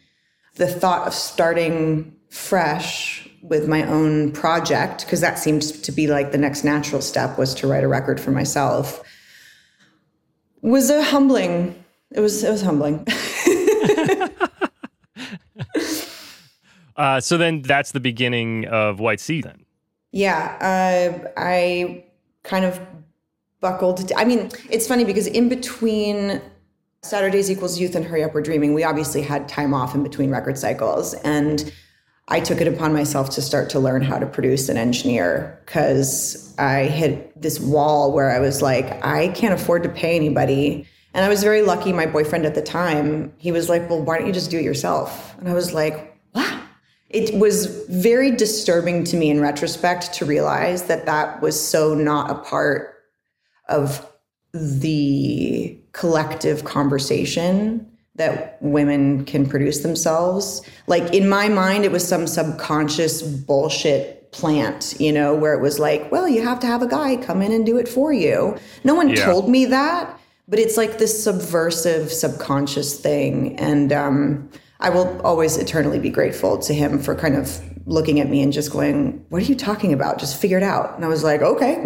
[0.55, 6.33] the thought of starting fresh with my own project, because that seemed to be like
[6.33, 9.03] the next natural step was to write a record for myself,
[10.62, 11.75] was a humbling.
[12.12, 13.07] It was it was humbling.
[16.97, 19.65] uh, so then that's the beginning of White Sea then.
[20.12, 22.05] Yeah, uh, I
[22.43, 22.81] kind of
[23.62, 24.12] buckled.
[24.14, 26.42] I mean, it's funny because in between
[27.03, 30.31] Saturdays equals youth and Hurry Up We're Dreaming, we obviously had time off in between
[30.31, 31.14] record cycles.
[31.14, 31.72] And
[32.29, 36.55] I took it upon myself to start to learn how to produce and engineer because
[36.59, 40.87] I hit this wall where I was like, I can't afford to pay anybody.
[41.14, 41.92] And I was very lucky.
[41.92, 44.64] My boyfriend at the time, he was like, Well, why don't you just do it
[44.64, 45.38] yourself?
[45.38, 46.62] And I was like, Wow.
[47.11, 52.31] It was very disturbing to me in retrospect to realize that that was so not
[52.31, 52.92] a part
[53.73, 54.07] of
[54.53, 60.63] the collective conversation that women can produce themselves.
[60.87, 65.79] Like in my mind, it was some subconscious bullshit plant, you know, where it was
[65.79, 68.57] like, well, you have to have a guy come in and do it for you.
[68.85, 69.25] No one yeah.
[69.25, 73.59] told me that, but it's like this subversive, subconscious thing.
[73.59, 78.29] And um, I will always eternally be grateful to him for kind of looking at
[78.29, 80.19] me and just going, What are you talking about?
[80.19, 80.95] Just figure it out.
[80.97, 81.77] And I was like, Okay,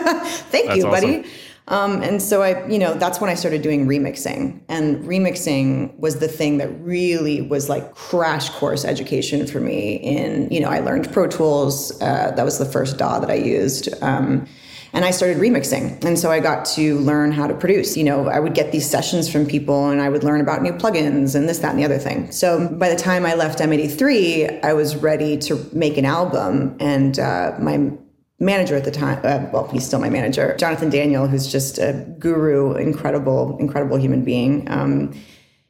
[0.50, 1.18] thank that's you, buddy.
[1.18, 1.30] Awesome.
[1.70, 4.60] Um, and so I, you know, that's when I started doing remixing.
[4.68, 9.94] And remixing was the thing that really was like crash course education for me.
[9.94, 11.92] In, you know, I learned Pro Tools.
[12.02, 13.88] Uh, that was the first DAW that I used.
[14.02, 14.48] Um,
[14.92, 16.04] and I started remixing.
[16.04, 17.96] And so I got to learn how to produce.
[17.96, 20.72] You know, I would get these sessions from people and I would learn about new
[20.72, 22.32] plugins and this, that, and the other thing.
[22.32, 26.76] So by the time I left M83, I was ready to make an album.
[26.80, 27.92] And uh, my
[28.40, 31.92] manager at the time, uh, well, he's still my manager, Jonathan Daniel, who's just a
[32.18, 34.68] guru, incredible, incredible human being.
[34.70, 35.14] Um,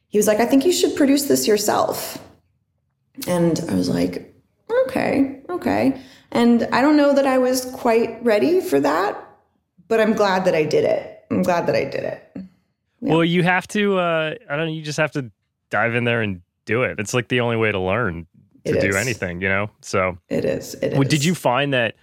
[0.09, 2.18] he was like, I think you should produce this yourself.
[3.26, 4.35] And I was like,
[4.87, 6.00] okay, okay.
[6.33, 9.18] And I don't know that I was quite ready for that,
[9.88, 11.24] but I'm glad that I did it.
[11.30, 12.30] I'm glad that I did it.
[12.35, 12.42] Yeah.
[13.14, 15.30] Well, you have to, uh, I don't know, you just have to
[15.70, 17.00] dive in there and do it.
[17.00, 18.26] It's like the only way to learn
[18.64, 18.96] to it do is.
[18.96, 19.70] anything, you know?
[19.80, 20.74] So it is.
[20.74, 21.02] It well.
[21.02, 21.96] Did you find that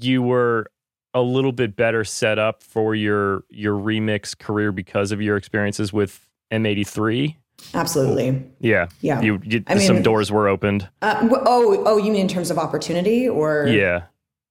[0.00, 0.66] you were
[1.14, 5.92] a little bit better set up for your your remix career because of your experiences
[5.92, 7.36] with M83?
[7.72, 8.44] Absolutely.
[8.60, 8.88] Yeah.
[9.00, 9.20] Yeah.
[9.22, 10.88] You, you I mean, some doors were opened.
[11.02, 13.66] Uh, oh, oh, you mean in terms of opportunity or?
[13.68, 14.04] Yeah.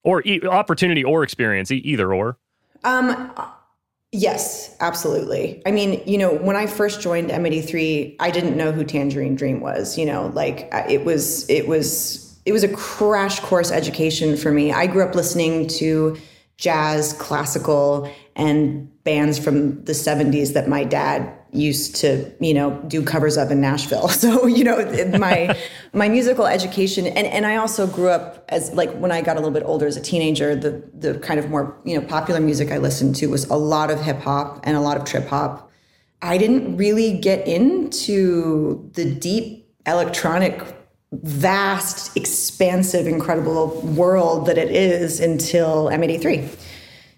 [0.04, 2.38] Or e- opportunity or experience, e- either or.
[2.84, 3.32] Um,
[4.12, 5.62] yes, absolutely.
[5.66, 9.62] I mean, you know, when I first joined M83, I didn't know who Tangerine Dream
[9.62, 9.98] was.
[9.98, 14.72] You know, like it was, it was, it was a crash course education for me.
[14.72, 16.18] I grew up listening to
[16.58, 23.04] jazz, classical, and bands from the 70s that my dad used to you know do
[23.04, 24.10] covers of in Nashville.
[24.24, 24.84] So you know
[25.20, 25.56] my
[25.94, 29.40] my musical education and and I also grew up as like when I got a
[29.40, 32.72] little bit older as a teenager the the kind of more you know popular music
[32.72, 35.72] I listened to was a lot of hip hop and a lot of trip hop.
[36.22, 40.64] I didn't really get into the deep electronic
[41.22, 46.50] vast expansive incredible world that it is until M83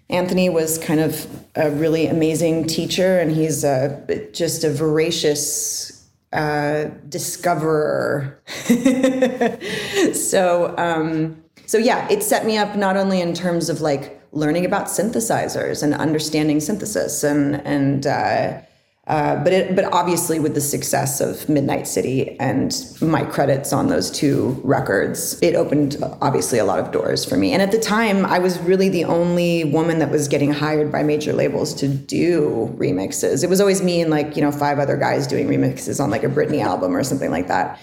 [0.08, 6.84] Anthony was kind of a really amazing teacher, and he's a, just a voracious uh,
[7.08, 8.40] discoverer.
[10.14, 14.64] so, um, so yeah, it set me up not only in terms of like learning
[14.64, 18.60] about synthesizers and understanding synthesis and and uh,
[19.08, 23.86] uh, but it, but obviously with the success of Midnight City and my credits on
[23.86, 27.52] those two records, it opened obviously a lot of doors for me.
[27.52, 31.04] And at the time, I was really the only woman that was getting hired by
[31.04, 33.44] major labels to do remixes.
[33.44, 36.24] It was always me and like you know five other guys doing remixes on like
[36.24, 37.78] a Britney album or something like that.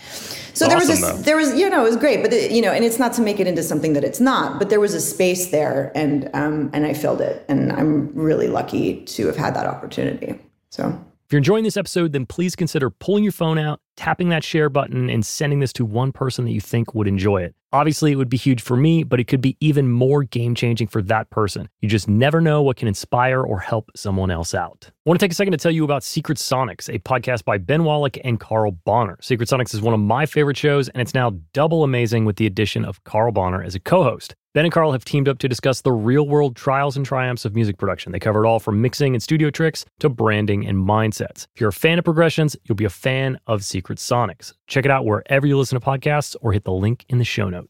[0.53, 2.73] So there was this, there was you know it was great, but it, you know,
[2.73, 5.01] and it's not to make it into something that it's not, but there was a
[5.01, 9.55] space there, and um, and I filled it, and I'm really lucky to have had
[9.55, 10.37] that opportunity.
[10.69, 10.99] So.
[11.33, 14.69] If you're enjoying this episode, then please consider pulling your phone out, tapping that share
[14.69, 17.55] button, and sending this to one person that you think would enjoy it.
[17.73, 20.85] Obviously, it would be huge for me, but it could be even more game changing
[20.85, 21.67] for that person.
[21.81, 24.91] You just never know what can inspire or help someone else out.
[25.05, 27.57] I want to take a second to tell you about Secret Sonics, a podcast by
[27.57, 29.17] Ben Wallach and Carl Bonner.
[29.21, 32.45] Secret Sonics is one of my favorite shows, and it's now double amazing with the
[32.45, 34.35] addition of Carl Bonner as a co host.
[34.53, 37.55] Ben and Carl have teamed up to discuss the real world trials and triumphs of
[37.55, 38.11] music production.
[38.11, 41.47] They cover it all from mixing and studio tricks to branding and mindsets.
[41.55, 44.53] If you're a fan of progressions, you'll be a fan of Secret Sonics.
[44.67, 47.49] Check it out wherever you listen to podcasts or hit the link in the show
[47.49, 47.62] notes.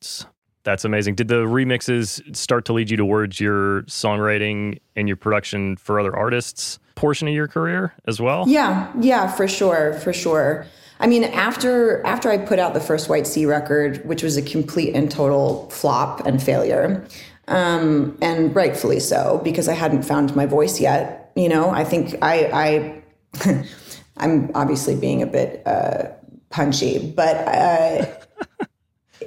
[0.64, 1.16] That's amazing.
[1.16, 6.16] Did the remixes start to lead you towards your songwriting and your production for other
[6.16, 8.46] artists portion of your career as well?
[8.48, 10.66] Yeah, yeah, for sure, for sure.
[11.00, 14.42] I mean, after after I put out the first White Sea record, which was a
[14.42, 17.06] complete and total flop and failure,
[17.50, 21.32] um, and rightfully so because I hadn't found my voice yet.
[21.36, 23.02] You know, I think I,
[23.46, 23.64] I
[24.18, 26.10] I'm obviously being a bit uh,
[26.52, 28.06] punchy, but uh,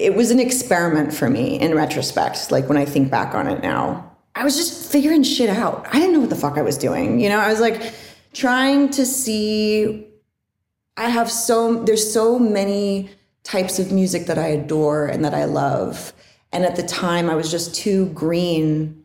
[0.01, 2.51] it was an experiment for me in retrospect.
[2.51, 5.87] Like when I think back on it now, I was just figuring shit out.
[5.89, 7.21] I didn't know what the fuck I was doing.
[7.21, 7.95] You know, I was like
[8.33, 10.07] trying to see
[10.97, 13.11] I have so there's so many
[13.43, 16.13] types of music that I adore and that I love.
[16.53, 19.05] And at the time I was just too green.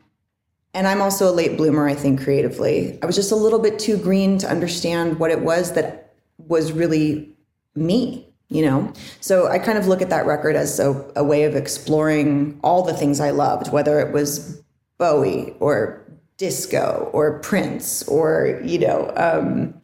[0.74, 2.98] And I'm also a late bloomer, I think, creatively.
[3.02, 6.72] I was just a little bit too green to understand what it was that was
[6.72, 7.36] really
[7.74, 8.92] me, you know?
[9.20, 12.82] So I kind of look at that record as a, a way of exploring all
[12.82, 14.62] the things I loved, whether it was
[14.98, 16.00] Bowie or
[16.36, 19.74] disco or Prince or, you know, um,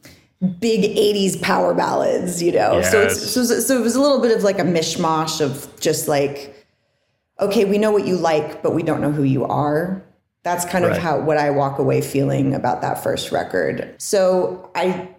[0.59, 2.77] big 80s power ballads, you know.
[2.77, 2.91] Yes.
[2.91, 6.07] So it's so, so it was a little bit of like a mishmash of just
[6.07, 6.55] like
[7.39, 10.03] okay, we know what you like, but we don't know who you are.
[10.43, 13.95] That's kind of how what I walk away feeling about that first record.
[13.97, 15.09] So I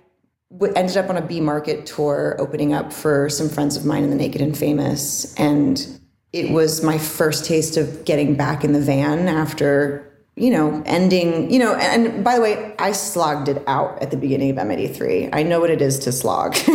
[0.77, 4.11] ended up on a B market tour opening up for some friends of mine in
[4.11, 6.01] the Naked and Famous and
[6.33, 11.51] it was my first taste of getting back in the van after you know ending
[11.51, 15.31] you know and by the way I slogged it out at the beginning of M83
[15.33, 16.55] I know what it is to slog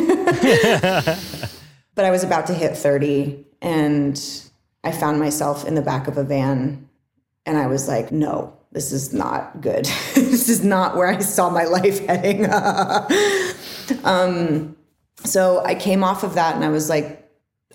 [1.95, 4.21] but I was about to hit 30 and
[4.83, 6.87] I found myself in the back of a van
[7.45, 9.85] and I was like, no, this is not good.
[10.15, 12.45] this is not where I saw my life heading.
[14.03, 14.75] um,
[15.23, 17.21] so I came off of that and I was like,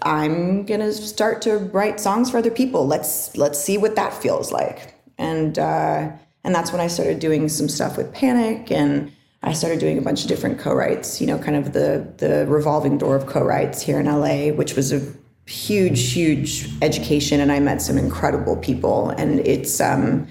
[0.02, 2.86] I'm gonna start to write songs for other people.
[2.86, 4.94] Let's let's see what that feels like.
[5.18, 6.10] And uh,
[6.44, 10.02] and that's when I started doing some stuff with Panic and I started doing a
[10.02, 14.00] bunch of different co-writes, you know, kind of the the revolving door of co-writes here
[14.00, 15.00] in LA, which was a
[15.46, 19.10] huge, huge education and I met some incredible people.
[19.10, 20.28] And it's um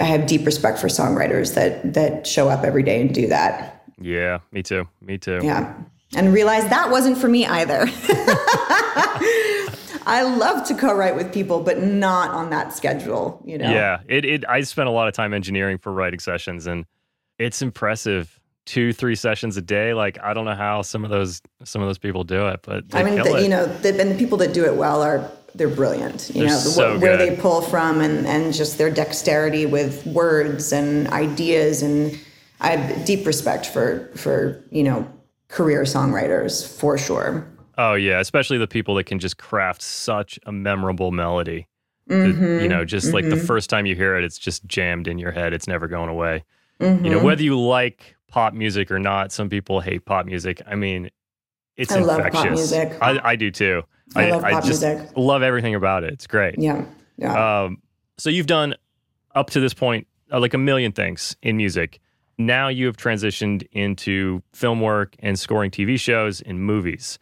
[0.00, 3.79] I have deep respect for songwriters that that show up every day and do that.
[4.00, 4.88] Yeah, me too.
[5.00, 5.40] Me too.
[5.42, 5.74] Yeah.
[6.16, 7.84] And realize that wasn't for me either.
[10.06, 13.70] I love to co-write with people, but not on that schedule, you know.
[13.70, 16.84] Yeah, it, it I spent a lot of time engineering for writing sessions and
[17.38, 18.36] it's impressive.
[18.66, 19.94] Two, three sessions a day.
[19.94, 22.84] Like I don't know how some of those some of those people do it, but
[22.92, 25.68] I mean, the, you know, the, and the people that do it well are they're
[25.68, 26.28] brilliant.
[26.28, 27.36] You They're know, so where good.
[27.36, 32.18] they pull from and and just their dexterity with words and ideas and
[32.60, 35.10] I have deep respect for for you know
[35.48, 37.46] career songwriters for sure.
[37.78, 41.66] oh yeah, especially the people that can just craft such a memorable melody.
[42.08, 42.62] Mm-hmm.
[42.62, 45.30] you know, just like the first time you hear it, it's just jammed in your
[45.30, 45.52] head.
[45.52, 46.42] It's never going away.
[46.80, 47.04] Mm-hmm.
[47.04, 50.60] You know, whether you like pop music or not, some people hate pop music.
[50.66, 51.10] I mean,
[51.76, 52.72] it's I love pop infectious.
[52.72, 52.98] music.
[53.00, 53.84] I, I do too.
[54.16, 55.08] I love pop just music.
[55.16, 56.12] love everything about it.
[56.12, 56.58] It's great.
[56.58, 56.84] Yeah,
[57.16, 57.62] yeah.
[57.62, 57.78] Um,
[58.18, 58.74] so you've done
[59.36, 62.00] up to this point uh, like a million things in music.
[62.40, 67.18] Now you have transitioned into film work and scoring TV shows and movies.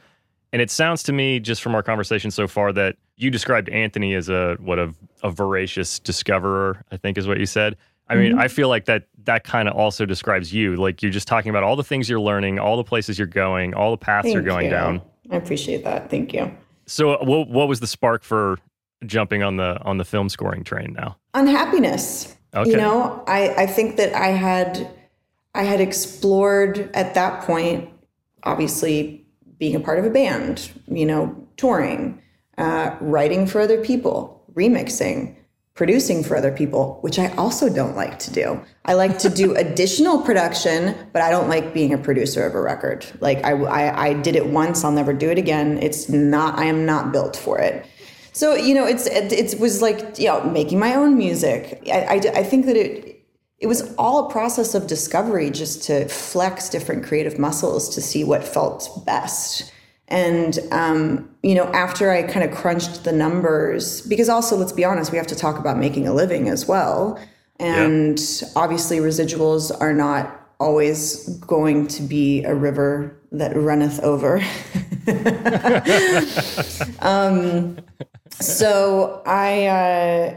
[0.53, 4.15] And it sounds to me, just from our conversation so far, that you described Anthony
[4.15, 6.85] as a what a, a voracious discoverer.
[6.93, 7.77] I think is what you said.
[8.09, 8.41] I mean, Mm-hmm.
[8.41, 10.77] I feel like that that kind of also describes you.
[10.77, 13.75] Like you're just talking about all the things you're learning, all the places you're going,
[13.75, 14.71] all the paths you're going you.
[14.71, 15.03] down.
[15.31, 16.09] I appreciate that.
[16.09, 16.51] Thank you.
[16.87, 18.59] So, uh, what what was the spark for
[19.05, 21.17] jumping on the on the film scoring train now?
[21.35, 22.71] unhappiness Okay.
[22.71, 24.91] you know I, I think that i had
[25.59, 27.90] i had explored at that point
[28.44, 29.27] obviously
[29.59, 32.23] being a part of a band you know touring
[32.57, 35.35] uh, writing for other people remixing
[35.75, 38.61] producing for other people which i also don't like to do.
[38.85, 42.61] I like to do additional production but i don't like being a producer of a
[42.61, 43.07] record.
[43.21, 45.79] Like I, I, I did it once i'll never do it again.
[45.79, 47.87] It's not i am not built for it.
[48.38, 51.83] So you know, it's it, it was like you know making my own music.
[51.92, 53.08] I, I, I think that it
[53.61, 58.23] it was all a process of discovery, just to flex different creative muscles to see
[58.23, 59.73] what felt best.
[60.07, 64.85] And um, you know, after I kind of crunched the numbers, because also let's be
[64.85, 67.21] honest, we have to talk about making a living as well.
[67.61, 68.21] And
[68.55, 74.40] obviously, residuals are not always going to be a river that runneth over.
[78.31, 80.37] so I uh,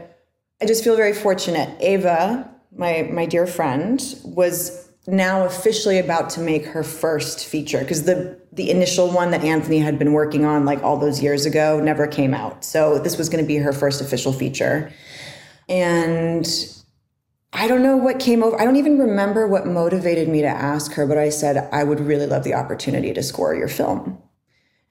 [0.60, 1.76] I just feel very fortunate.
[1.80, 8.04] Ava, my my dear friend, was now officially about to make her first feature because
[8.04, 11.80] the the initial one that Anthony had been working on like all those years ago
[11.80, 12.64] never came out.
[12.64, 14.92] So this was going to be her first official feature,
[15.68, 16.46] and
[17.52, 18.60] I don't know what came over.
[18.60, 22.00] I don't even remember what motivated me to ask her, but I said I would
[22.00, 24.22] really love the opportunity to score your film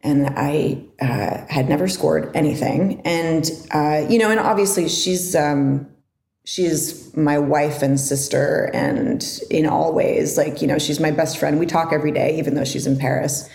[0.03, 3.01] and I uh, had never scored anything.
[3.05, 5.87] And uh, you know, and obviously she's um,
[6.45, 11.37] she's my wife and sister, and in all ways, like you know, she's my best
[11.37, 11.59] friend.
[11.59, 13.49] We talk every day, even though she's in Paris.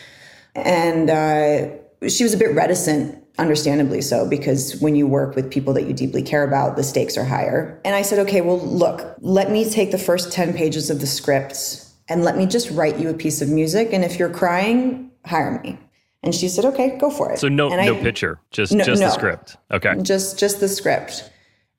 [0.54, 5.74] And uh, she was a bit reticent, understandably so, because when you work with people
[5.74, 7.78] that you deeply care about, the stakes are higher.
[7.84, 11.06] And I said, okay, well, look, let me take the first ten pages of the
[11.06, 13.90] script and let me just write you a piece of music.
[13.92, 15.78] And if you're crying, hire me.
[16.22, 19.06] And she said, "Okay, go for it." So no no picture, just No, just no.
[19.06, 19.56] the script.
[19.70, 19.94] Okay.
[20.02, 21.30] just just the script.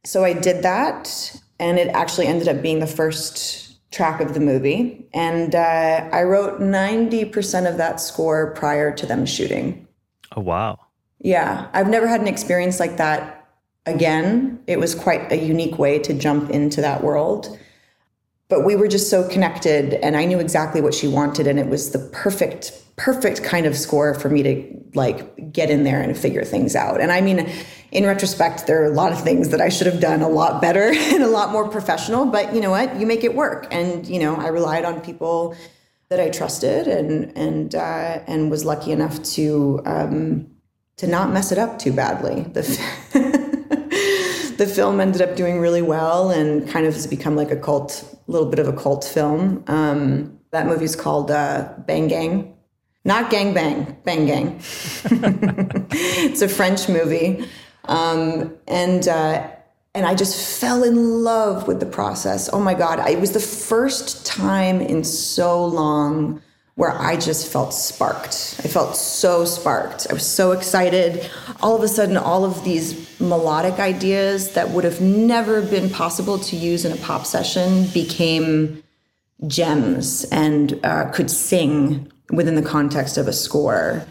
[0.08, 4.40] So I did that, and it actually ended up being the first track of the
[4.40, 5.06] movie.
[5.14, 9.86] And uh, I wrote ninety percent of that score prior to them shooting.
[10.34, 10.80] Oh wow.
[11.20, 13.50] Yeah, I've never had an experience like that
[13.86, 14.64] again.
[14.66, 17.60] It was quite a unique way to jump into that world.
[18.50, 21.68] but we were just so connected and I knew exactly what she wanted and it
[21.68, 26.18] was the perfect perfect kind of score for me to like get in there and
[26.18, 27.00] figure things out.
[27.00, 27.50] And I mean,
[27.92, 30.62] in retrospect, there are a lot of things that I should have done a lot
[30.62, 33.00] better and a lot more professional, but you know what?
[33.00, 33.68] You make it work.
[33.72, 35.56] And you know, I relied on people
[36.10, 40.48] that I trusted and and uh, and was lucky enough to um,
[40.98, 42.44] to not mess it up too badly.
[42.44, 42.62] The
[44.58, 48.04] the film ended up doing really well and kind of has become like a cult,
[48.28, 49.64] a little bit of a cult film.
[49.68, 52.57] Um, that movie's called uh, Bang Gang.
[53.06, 54.56] Not Gang Bang, Bang Gang.
[54.60, 57.48] it's a French movie.
[57.86, 59.50] Um, and uh,
[59.98, 62.50] and I just fell in love with the process.
[62.54, 63.00] Oh my God.
[63.10, 66.42] It was the first time in so long
[66.76, 68.62] where I just felt sparked.
[68.64, 70.06] I felt so sparked.
[70.12, 71.28] I was so excited.
[71.62, 76.38] All of a sudden, all of these melodic ideas that would have never been possible
[76.38, 78.84] to use in a pop session became
[79.48, 84.06] gems and uh, could sing within the context of a score.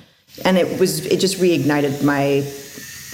[0.44, 2.44] And it was it just reignited my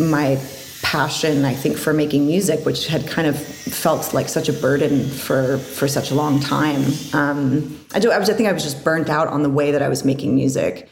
[0.04, 0.40] my
[0.82, 5.08] passion, I think, for making music, which had kind of felt like such a burden
[5.08, 6.84] for for such a long time.
[7.12, 8.10] Um, I do.
[8.10, 10.04] I, was, I think I was just burnt out on the way that I was
[10.04, 10.88] making music.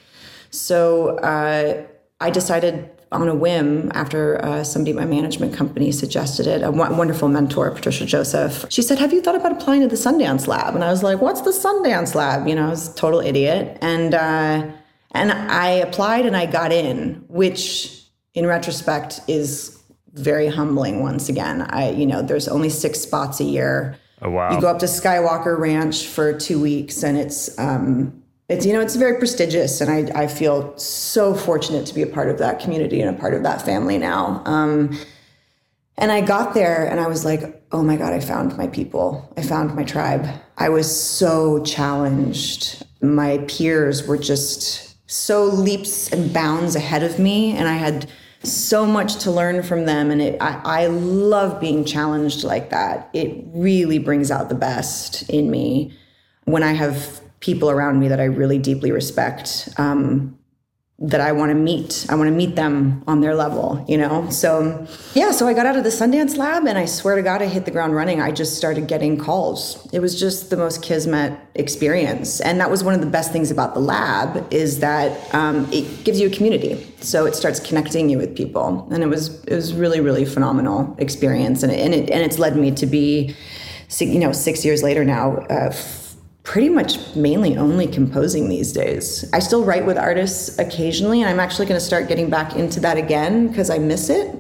[0.51, 1.85] So uh,
[2.21, 6.59] I decided on a whim after uh, somebody at my management company suggested it.
[6.59, 8.67] A w- wonderful mentor, Patricia Joseph.
[8.71, 11.21] She said, "Have you thought about applying to the Sundance Lab?" And I was like,
[11.21, 14.71] "What's the Sundance Lab?" You know, I was a total idiot, and uh,
[15.13, 18.05] and I applied and I got in, which
[18.35, 19.77] in retrospect is
[20.13, 21.63] very humbling once again.
[21.63, 23.97] I, you know, there's only six spots a year.
[24.23, 24.55] Oh wow!
[24.55, 28.20] You go up to Skywalker Ranch for two weeks, and it's um,
[28.51, 32.07] it's you know it's very prestigious, and I I feel so fortunate to be a
[32.07, 34.43] part of that community and a part of that family now.
[34.45, 34.99] Um,
[35.97, 39.33] and I got there, and I was like, oh my god, I found my people.
[39.37, 40.27] I found my tribe.
[40.59, 42.85] I was so challenged.
[43.01, 48.11] My peers were just so leaps and bounds ahead of me, and I had
[48.43, 53.11] so much to learn from them and it, I, I love being challenged like that
[53.13, 55.93] it really brings out the best in me
[56.45, 60.39] when i have people around me that i really deeply respect um,
[61.03, 62.05] that I want to meet.
[62.11, 64.29] I want to meet them on their level, you know?
[64.29, 67.41] So, yeah, so I got out of the Sundance Lab and I swear to God,
[67.41, 68.21] I hit the ground running.
[68.21, 69.89] I just started getting calls.
[69.95, 72.41] It was just the most kismet experience.
[72.41, 76.05] And that was one of the best things about the lab is that um, it
[76.05, 76.87] gives you a community.
[77.01, 78.87] So it starts connecting you with people.
[78.91, 81.63] And it was, it was really, really phenomenal experience.
[81.63, 83.35] And, it, and, it, and it's led me to be,
[83.99, 85.73] you know, six years later now, uh,
[86.43, 89.29] pretty much mainly only composing these days.
[89.33, 92.81] I still write with artists occasionally, and I'm actually going to start getting back into
[92.81, 94.35] that again because I miss it.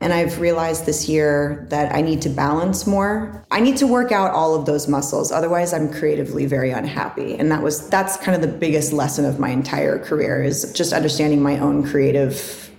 [0.00, 3.46] And I've realized this year that I need to balance more.
[3.50, 5.30] I need to work out all of those muscles.
[5.30, 7.36] Otherwise, I'm creatively very unhappy.
[7.38, 10.92] And that was that's kind of the biggest lesson of my entire career is just
[10.92, 12.70] understanding my own creative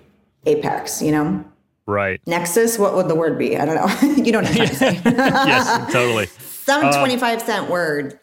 [0.46, 1.44] apex, you know?
[1.88, 2.20] Right.
[2.28, 3.58] Nexus, what would the word be?
[3.58, 4.24] I don't know.
[4.24, 5.02] you don't know to say.
[5.06, 6.26] yes, totally.
[6.66, 8.20] Some uh, 25 cent word.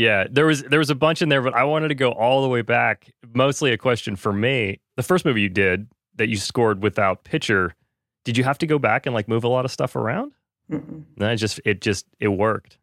[0.00, 2.40] Yeah, there was there was a bunch in there, but I wanted to go all
[2.40, 3.12] the way back.
[3.34, 4.80] Mostly a question for me.
[4.96, 7.74] The first movie you did that you scored without picture,
[8.24, 10.32] did you have to go back and like move a lot of stuff around?
[10.70, 12.78] No, it just it just it worked.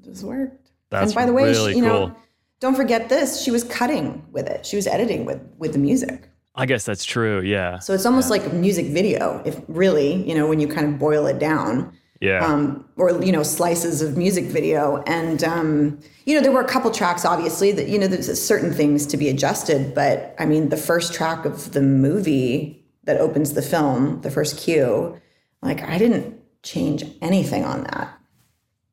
[0.00, 0.70] It just worked.
[0.88, 2.08] That's and by the way, really she, you cool.
[2.08, 2.16] know,
[2.60, 3.42] don't forget this.
[3.42, 4.64] She was cutting with it.
[4.64, 6.30] She was editing with with the music.
[6.54, 7.42] I guess that's true.
[7.42, 7.80] Yeah.
[7.80, 8.42] So it's almost yeah.
[8.42, 11.92] like a music video, if really, you know, when you kind of boil it down.
[12.22, 12.46] Yeah.
[12.46, 16.68] Um, or you know, slices of music video, and um, you know, there were a
[16.68, 19.92] couple tracks, obviously, that, you know, there's certain things to be adjusted.
[19.92, 24.56] But I mean, the first track of the movie that opens the film, the first
[24.56, 25.20] cue,
[25.62, 28.16] like I didn't change anything on that.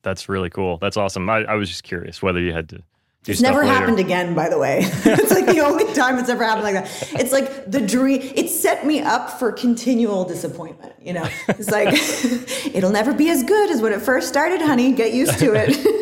[0.02, 0.78] That's really cool.
[0.78, 1.30] That's awesome.
[1.30, 2.82] I, I was just curious whether you had to
[3.28, 3.74] it's never later.
[3.74, 4.80] happened again, by the way.
[4.84, 7.20] it's like the only time it's ever happened like that.
[7.20, 8.22] It's like the dream.
[8.22, 10.94] It set me up for continual disappointment.
[11.02, 11.90] You know, it's like
[12.76, 14.94] it'll never be as good as when it first started, honey.
[14.94, 16.00] Get used to it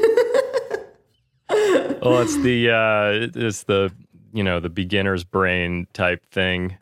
[2.01, 3.91] well, it's the uh, it's the
[4.33, 6.77] you know the beginner's brain type thing.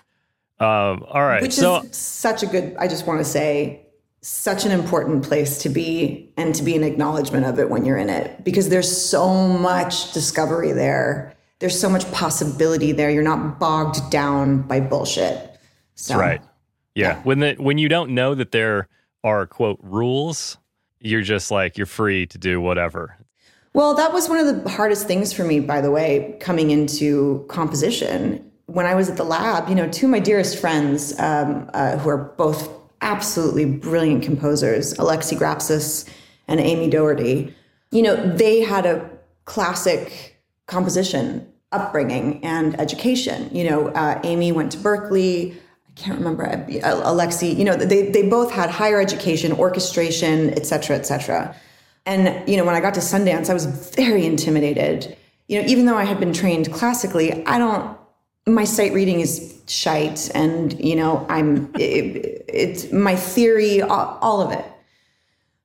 [0.59, 2.75] Um, all right, which so, is such a good.
[2.77, 3.84] I just want to say
[4.25, 7.97] such an important place to be and to be an acknowledgement of it when you're
[7.97, 11.35] in it because there's so much discovery there.
[11.59, 13.11] There's so much possibility there.
[13.11, 15.59] You're not bogged down by bullshit.
[15.93, 16.41] So, That's right.
[16.95, 17.07] Yeah.
[17.07, 17.21] yeah.
[17.21, 18.87] When the when you don't know that there
[19.23, 20.57] are quote rules,
[20.99, 23.15] you're just like you're free to do whatever.
[23.73, 27.45] Well, that was one of the hardest things for me, by the way, coming into
[27.47, 28.51] composition.
[28.65, 31.97] When I was at the lab, you know, two of my dearest friends, um, uh,
[31.97, 32.74] who are both
[33.05, 36.09] absolutely brilliant composers, Alexi Grapsas
[36.47, 37.55] and Amie Doherty,
[37.91, 39.09] you know, they had a
[39.45, 43.49] classic composition upbringing and education.
[43.55, 45.53] You know, uh, Amy went to Berklee.
[45.53, 46.57] I can't remember uh,
[47.13, 47.55] Alexi.
[47.55, 51.55] You know, they they both had higher education, orchestration, et cetera, et cetera.
[52.05, 55.15] And you know, when I got to Sundance, I was very intimidated.
[55.47, 57.97] You know, even though I had been trained classically, I don't.
[58.47, 61.71] My sight reading is shite, and you know, I'm.
[61.75, 64.65] It, it's my theory, all, of it.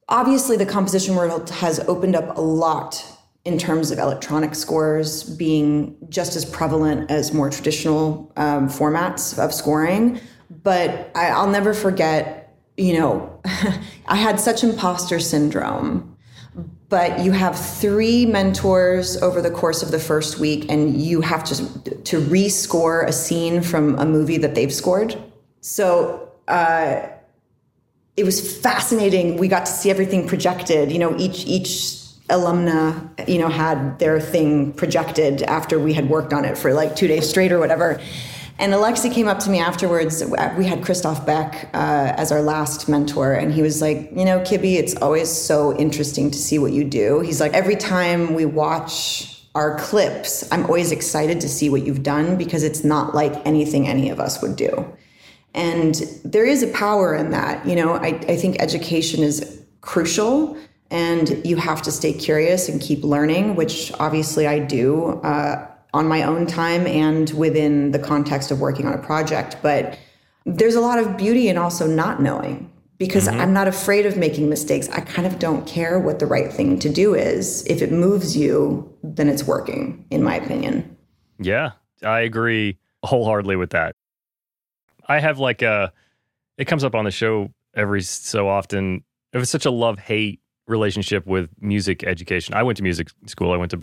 [0.08, 3.04] Obviously, the composition world has opened up a lot
[3.44, 9.54] in terms of electronic scores being just as prevalent as more traditional um, formats of
[9.54, 10.20] scoring.
[10.62, 13.40] But I, I'll never forget, you know,
[14.06, 16.16] I had such imposter syndrome.
[16.88, 21.44] But you have three mentors over the course of the first week, and you have
[21.44, 21.54] to
[22.02, 25.16] to rescore a scene from a movie that they've scored.
[25.60, 27.02] So uh,
[28.16, 29.36] it was fascinating.
[29.36, 30.90] We got to see everything projected.
[30.90, 36.32] You know, each each alumna, you know, had their thing projected after we had worked
[36.32, 38.00] on it for like two days straight or whatever.
[38.60, 40.22] And Alexi came up to me afterwards.
[40.58, 44.40] We had Christoph Beck uh, as our last mentor, and he was like, You know,
[44.40, 47.20] Kibby, it's always so interesting to see what you do.
[47.20, 52.02] He's like, Every time we watch our clips, I'm always excited to see what you've
[52.02, 54.86] done because it's not like anything any of us would do.
[55.54, 57.66] And there is a power in that.
[57.66, 60.54] You know, I, I think education is crucial
[60.90, 66.06] and you have to stay curious and keep learning, which obviously I do uh, on
[66.06, 69.56] my own time and within the context of working on a project.
[69.62, 69.98] But
[70.46, 73.40] there's a lot of beauty in also not knowing because mm-hmm.
[73.40, 74.88] I'm not afraid of making mistakes.
[74.90, 77.64] I kind of don't care what the right thing to do is.
[77.66, 80.96] If it moves you, then it's working, in my opinion.
[81.38, 81.72] Yeah,
[82.02, 83.96] I agree wholeheartedly with that.
[85.08, 85.92] I have like a,
[86.58, 89.02] it comes up on the show every so often.
[89.32, 92.54] It was such a love hate relationship with music education.
[92.54, 93.52] I went to music school.
[93.52, 93.76] I went to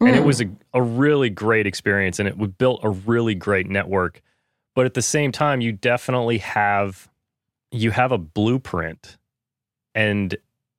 [0.00, 0.26] Berklee, and it mm.
[0.26, 4.22] was a, a really great experience, and it built a really great network.
[4.74, 7.08] But at the same time, you definitely have
[7.70, 9.18] you have a blueprint,
[9.94, 10.36] and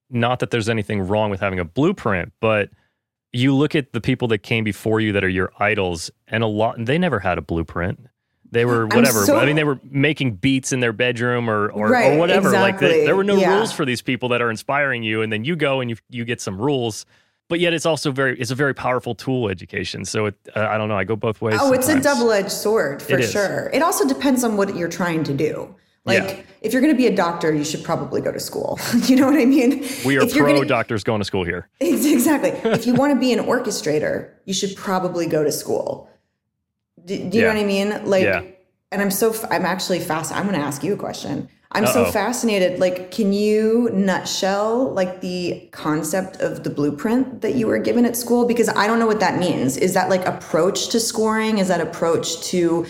[0.09, 2.69] not that there's anything wrong with having a blueprint, but
[3.31, 6.47] you look at the people that came before you that are your idols, and a
[6.47, 8.07] lot they never had a blueprint.
[8.51, 9.25] They were whatever.
[9.25, 12.47] So, I mean, they were making beats in their bedroom or or, right, or whatever.
[12.49, 12.87] Exactly.
[12.87, 13.55] Like there were no yeah.
[13.55, 16.25] rules for these people that are inspiring you, and then you go and you you
[16.25, 17.05] get some rules.
[17.49, 19.49] But yet, it's also very it's a very powerful tool.
[19.49, 20.05] Education.
[20.05, 20.97] So it, uh, I don't know.
[20.97, 21.55] I go both ways.
[21.55, 21.89] Oh, sometimes.
[21.89, 23.71] it's a double edged sword for sure.
[23.73, 25.75] It also depends on what you're trying to do.
[26.05, 26.43] Like yeah.
[26.61, 28.79] if you're going to be a doctor, you should probably go to school.
[29.03, 29.85] you know what I mean?
[30.05, 31.69] We are pro gonna, doctors going to school here.
[31.79, 32.49] Exactly.
[32.71, 36.09] if you want to be an orchestrator, you should probably go to school.
[37.05, 37.47] Do, do you yeah.
[37.47, 38.05] know what I mean?
[38.05, 38.43] Like, yeah.
[38.91, 40.33] and I'm so, I'm actually fast.
[40.33, 41.49] I'm going to ask you a question.
[41.71, 42.05] I'm Uh-oh.
[42.05, 42.79] so fascinated.
[42.79, 48.15] Like, can you nutshell like the concept of the blueprint that you were given at
[48.15, 48.45] school?
[48.45, 49.77] Because I don't know what that means.
[49.77, 51.59] Is that like approach to scoring?
[51.59, 52.87] Is that approach to,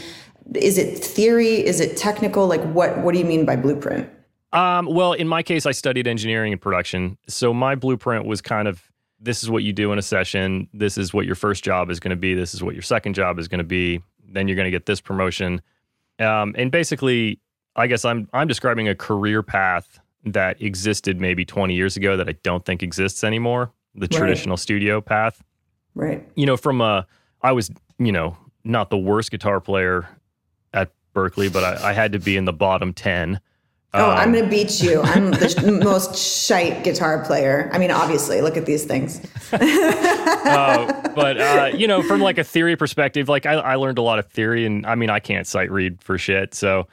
[0.55, 1.65] is it theory?
[1.65, 2.47] Is it technical?
[2.47, 4.09] Like, what, what do you mean by blueprint?
[4.53, 7.17] Um, well, in my case, I studied engineering and production.
[7.27, 10.69] So my blueprint was kind of this is what you do in a session.
[10.73, 12.33] This is what your first job is going to be.
[12.33, 14.01] This is what your second job is going to be.
[14.25, 15.61] Then you're going to get this promotion.
[16.19, 17.39] Um, and basically,
[17.79, 22.27] I guess I'm I'm describing a career path that existed maybe 20 years ago that
[22.27, 23.71] I don't think exists anymore.
[23.95, 24.11] The right.
[24.11, 25.41] traditional studio path.
[25.95, 26.27] Right.
[26.35, 27.07] You know, from a
[27.41, 30.07] I was you know not the worst guitar player
[30.73, 33.39] at Berklee, but I, I had to be in the bottom 10
[33.91, 35.01] Oh, um, I'm going to beat you.
[35.01, 37.71] I'm the most shite guitar player.
[37.73, 39.19] I mean, obviously, look at these things.
[39.51, 44.03] uh, but, uh, you know, from like a theory perspective, like I, I, learned a
[44.03, 46.53] lot of theory and I mean, I can't sight read for shit.
[46.53, 46.87] So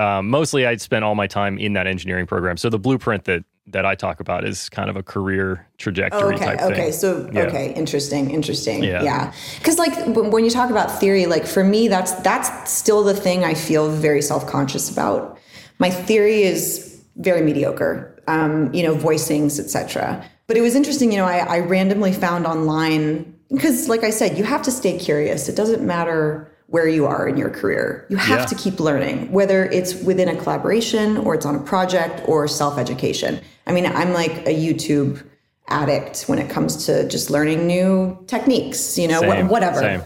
[0.00, 2.56] um, mostly I'd spent all my time in that engineering program.
[2.56, 6.44] So the blueprint that, that I talk about is kind of a career trajectory okay,
[6.44, 6.74] type okay.
[6.74, 6.92] thing.
[6.92, 7.42] So, yeah.
[7.42, 7.74] okay.
[7.74, 8.30] Interesting.
[8.30, 8.82] Interesting.
[8.82, 9.02] Yeah.
[9.02, 9.32] yeah.
[9.62, 13.44] Cause like when you talk about theory, like for me, that's, that's still the thing
[13.44, 15.38] I feel very self-conscious about
[15.78, 20.24] my theory is very mediocre, um, you know, voicings, etc.
[20.46, 24.38] But it was interesting, you know, I, I randomly found online because, like I said,
[24.38, 25.48] you have to stay curious.
[25.48, 28.06] It doesn't matter where you are in your career.
[28.08, 28.46] You have yeah.
[28.46, 32.78] to keep learning, whether it's within a collaboration or it's on a project or self
[32.78, 33.40] education.
[33.66, 35.24] I mean, I'm like a YouTube
[35.68, 39.48] addict when it comes to just learning new techniques, you know, Same.
[39.48, 39.80] whatever.
[39.80, 40.02] Same.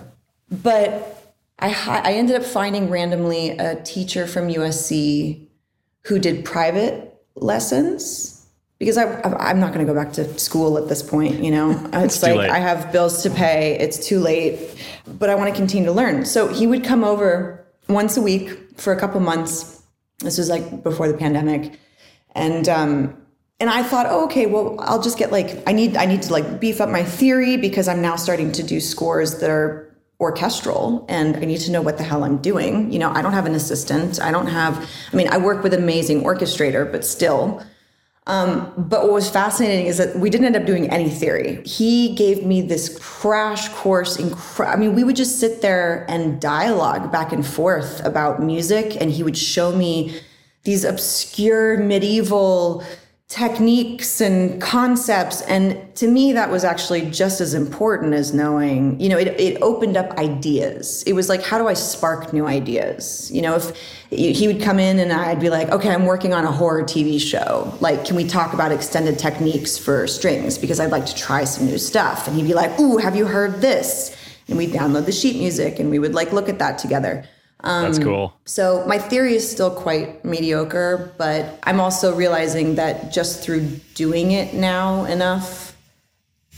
[0.63, 5.47] But I, I ended up finding randomly a teacher from USC
[6.07, 8.34] who did private lessons
[8.85, 11.43] because I, I'm not going to go back to school at this point.
[11.43, 12.51] You know, it's, it's like.
[12.51, 13.79] I have bills to pay.
[13.79, 14.59] It's too late,
[15.07, 16.25] but I want to continue to learn.
[16.25, 19.83] So he would come over once a week for a couple months.
[20.19, 21.79] This was like before the pandemic,
[22.35, 23.17] and um,
[23.61, 26.33] and I thought, oh, okay, well, I'll just get like I need I need to
[26.33, 31.05] like beef up my theory because I'm now starting to do scores that are orchestral
[31.09, 32.93] and I need to know what the hell I'm doing.
[32.93, 34.21] You know, I don't have an assistant.
[34.21, 37.63] I don't have I mean, I work with an amazing orchestrator, but still.
[38.27, 41.63] Um, but what was fascinating is that we didn't end up doing any theory.
[41.65, 44.17] He gave me this crash course.
[44.17, 48.97] Incre- I mean, we would just sit there and dialogue back and forth about music,
[48.99, 50.19] and he would show me
[50.63, 52.83] these obscure medieval
[53.29, 59.09] techniques and concepts and to me that was actually just as important as knowing you
[59.09, 61.03] know it, it opened up ideas.
[61.05, 63.31] It was like how do i spark new ideas?
[63.33, 63.75] You know if
[64.11, 67.19] he would come in and i'd be like okay i'm working on a horror tv
[67.19, 67.77] show.
[67.81, 70.59] Like can we talk about extended techniques for strings?
[70.59, 72.29] Because i'd like to try some new stuff.
[72.29, 74.15] And he'd be like ooh have you heard this?
[74.49, 77.27] And we'd download the sheet music and we would like look at that together
[77.65, 78.39] um, That's cool.
[78.45, 84.33] So my theory is still quite mediocre, but I'm also realizing that just through doing
[84.33, 85.75] it now enough,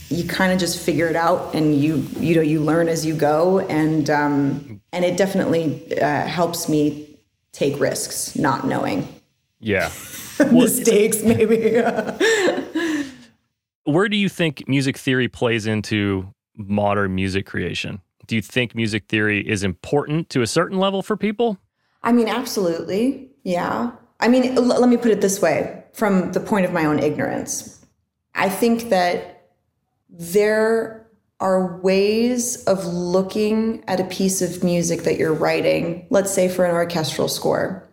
[0.09, 3.15] you kind of just figure it out, and you you know you learn as you
[3.15, 7.17] go, and um, and it definitely uh, helps me
[7.53, 9.07] take risks, not knowing.
[9.59, 9.89] Yeah.
[10.51, 11.81] Mistakes, maybe.
[13.85, 18.01] Where do you think music theory plays into modern music creation?
[18.27, 21.57] Do you think music theory is important to a certain level for people?
[22.03, 23.29] I mean, absolutely.
[23.43, 23.91] Yeah.
[24.19, 26.99] I mean, l- let me put it this way from the point of my own
[26.99, 27.85] ignorance.
[28.35, 29.49] I think that
[30.09, 31.07] there
[31.39, 36.65] are ways of looking at a piece of music that you're writing, let's say for
[36.65, 37.87] an orchestral score.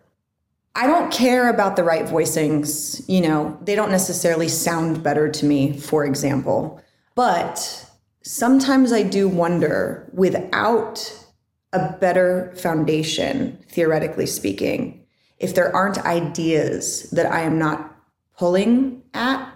[0.75, 5.45] I don't care about the right voicings, you know, they don't necessarily sound better to
[5.45, 6.81] me, for example.
[7.13, 7.84] But
[8.25, 11.13] sometimes I do wonder without
[11.71, 15.05] a better foundation, theoretically speaking,
[15.39, 17.95] if there aren't ideas that I am not
[18.37, 19.51] pulling at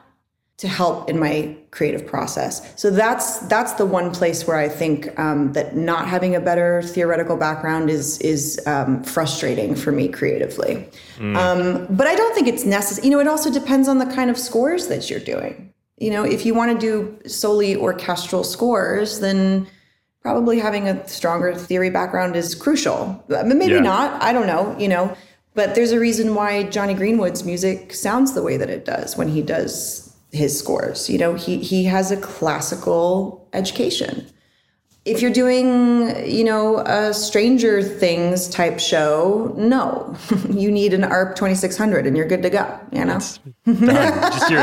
[0.57, 2.73] to help in my creative process.
[2.75, 6.81] So that's that's the one place where I think um, that not having a better
[6.81, 10.89] theoretical background is is um, frustrating for me creatively.
[11.17, 11.37] Mm.
[11.37, 13.07] Um, but I don't think it's necessary.
[13.07, 16.23] You know, it also depends on the kind of scores that you're doing you know,
[16.23, 19.67] if you want to do solely orchestral scores, then
[20.21, 23.23] probably having a stronger theory background is crucial.
[23.27, 23.79] But maybe yeah.
[23.79, 24.21] not.
[24.21, 25.15] I don't know, you know.
[25.55, 29.27] But there's a reason why Jonny Greenwood's music sounds the way that it does when
[29.27, 31.09] he does his scores.
[31.09, 34.27] You know, he he has a classical education
[35.09, 40.15] if you're doing, you know, a Stranger Things type show, no,
[40.49, 42.79] you need an ARP 2600 and you're good to go.
[42.91, 44.57] You know, just you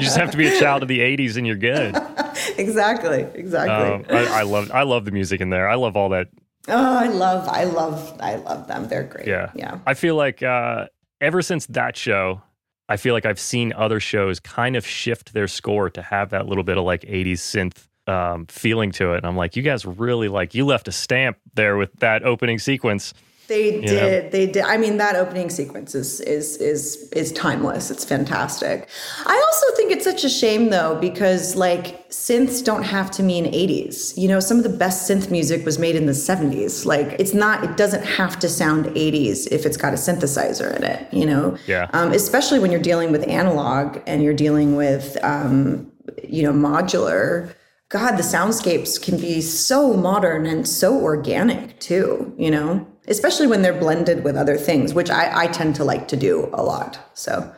[0.00, 1.94] just have to be a child of the 80s and you're good.
[2.58, 3.94] exactly, exactly.
[3.94, 5.68] Um, I, I, love, I love the music in there.
[5.68, 6.28] I love all that.
[6.68, 8.88] Oh, I love, I love, I love them.
[8.88, 9.26] They're great.
[9.26, 9.78] Yeah, yeah.
[9.86, 10.86] I feel like uh,
[11.20, 12.42] ever since that show,
[12.88, 16.46] I feel like I've seen other shows kind of shift their score to have that
[16.46, 19.18] little bit of like 80s synth um, feeling to it.
[19.18, 22.58] And I'm like, you guys really like you left a stamp there with that opening
[22.58, 23.14] sequence.
[23.48, 24.24] They did.
[24.24, 24.30] Know?
[24.30, 24.64] They did.
[24.64, 27.90] I mean, that opening sequence is is is is timeless.
[27.90, 28.90] It's fantastic.
[29.24, 33.46] I also think it's such a shame though because like synths don't have to mean
[33.46, 34.18] 80s.
[34.18, 36.84] You know, some of the best synth music was made in the 70s.
[36.84, 37.64] Like it's not.
[37.64, 41.10] It doesn't have to sound 80s if it's got a synthesizer in it.
[41.10, 41.56] You know.
[41.66, 41.88] Yeah.
[41.94, 45.90] Um, especially when you're dealing with analog and you're dealing with um,
[46.22, 47.54] you know modular
[47.90, 53.62] God, the soundscapes can be so modern and so organic too, you know, especially when
[53.62, 56.98] they're blended with other things, which I, I tend to like to do a lot.
[57.14, 57.50] So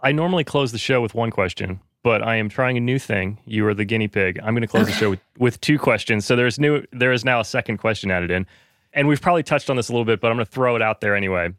[0.00, 3.38] I normally close the show with one question, but I am trying a new thing.
[3.44, 4.40] You are the guinea pig.
[4.42, 4.92] I'm going to close okay.
[4.92, 6.24] the show with, with two questions.
[6.24, 8.46] So there's new there is now a second question added in.
[8.94, 10.82] And we've probably touched on this a little bit, but I'm going to throw it
[10.82, 11.50] out there anyway.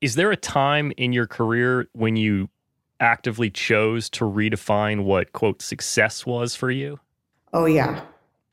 [0.00, 2.48] Is there a time in your career when you
[3.00, 7.00] actively chose to redefine what quote success was for you?
[7.54, 8.02] Oh, yeah,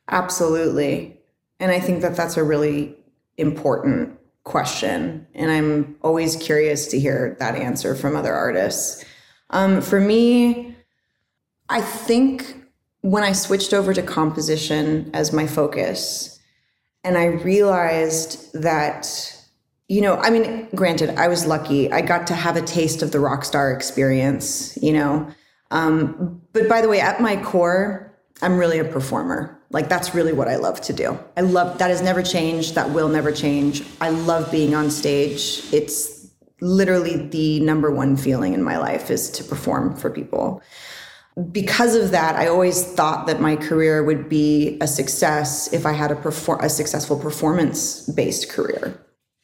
[0.09, 1.19] absolutely.
[1.59, 2.95] And I think that that's a really
[3.37, 5.25] important question.
[5.33, 9.03] And I'm always curious to hear that answer from other artists.
[9.49, 10.75] Um, for me,
[11.67, 12.63] I think
[13.01, 16.39] when I switched over to composition as my focus,
[17.03, 19.35] and I realized that,
[19.87, 21.91] you know, I mean, granted, I was lucky.
[21.91, 25.27] I got to have a taste of the rock star experience, you know.
[25.71, 28.10] Um, but by the way, at my core,
[28.41, 29.59] I'm really a performer.
[29.69, 31.17] Like that's really what I love to do.
[31.37, 32.75] I love that has never changed.
[32.75, 33.83] That will never change.
[34.01, 35.61] I love being on stage.
[35.71, 36.27] It's
[36.59, 40.61] literally the number one feeling in my life is to perform for people.
[41.51, 45.93] Because of that, I always thought that my career would be a success if I
[45.93, 48.99] had a perform a successful performance-based career.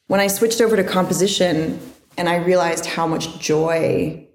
[0.06, 1.80] When I switched over to composition
[2.16, 4.26] and I realized how much joy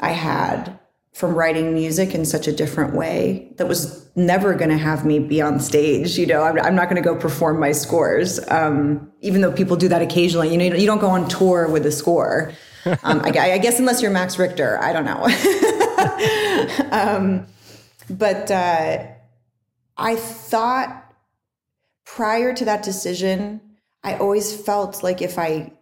[0.00, 0.78] I had
[1.16, 5.18] from writing music in such a different way that was never going to have me
[5.18, 6.18] be on stage.
[6.18, 9.76] You know, I'm, I'm not going to go perform my scores, um, even though people
[9.76, 10.50] do that occasionally.
[10.50, 12.52] You know, you don't go on tour with a score.
[13.02, 15.24] Um, I, I, guess unless you're Max Richter, I don't know.
[16.92, 17.44] um,
[18.08, 19.08] but uh,
[19.96, 21.12] I thought
[22.04, 23.60] prior to that decision,
[24.04, 25.72] I always felt like if I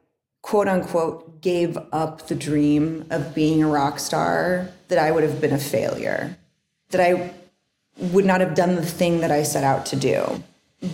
[0.45, 5.41] quote unquote gave up the dream of being a rock star, that I would have
[5.41, 6.37] been a failure,
[6.91, 7.33] that I
[7.97, 10.43] would not have done the thing that I set out to do.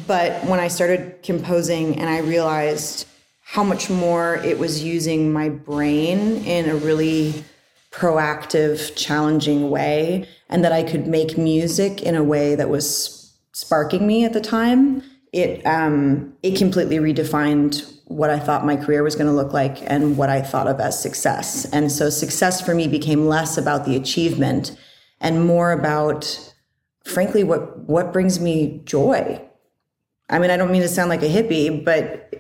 [0.07, 3.09] But when I started composing and I realized
[3.43, 7.43] how much more it was using my brain in a really
[7.91, 14.07] proactive, challenging way, and that I could make music in a way that was sparking
[14.07, 15.03] me at the time,
[15.33, 19.79] it um, it completely redefined what I thought my career was going to look like
[19.89, 21.65] and what I thought of as success.
[21.67, 24.77] And so success for me became less about the achievement
[25.21, 26.53] and more about
[27.05, 29.41] frankly what what brings me joy.
[30.29, 32.35] I mean, I don't mean to sound like a hippie, but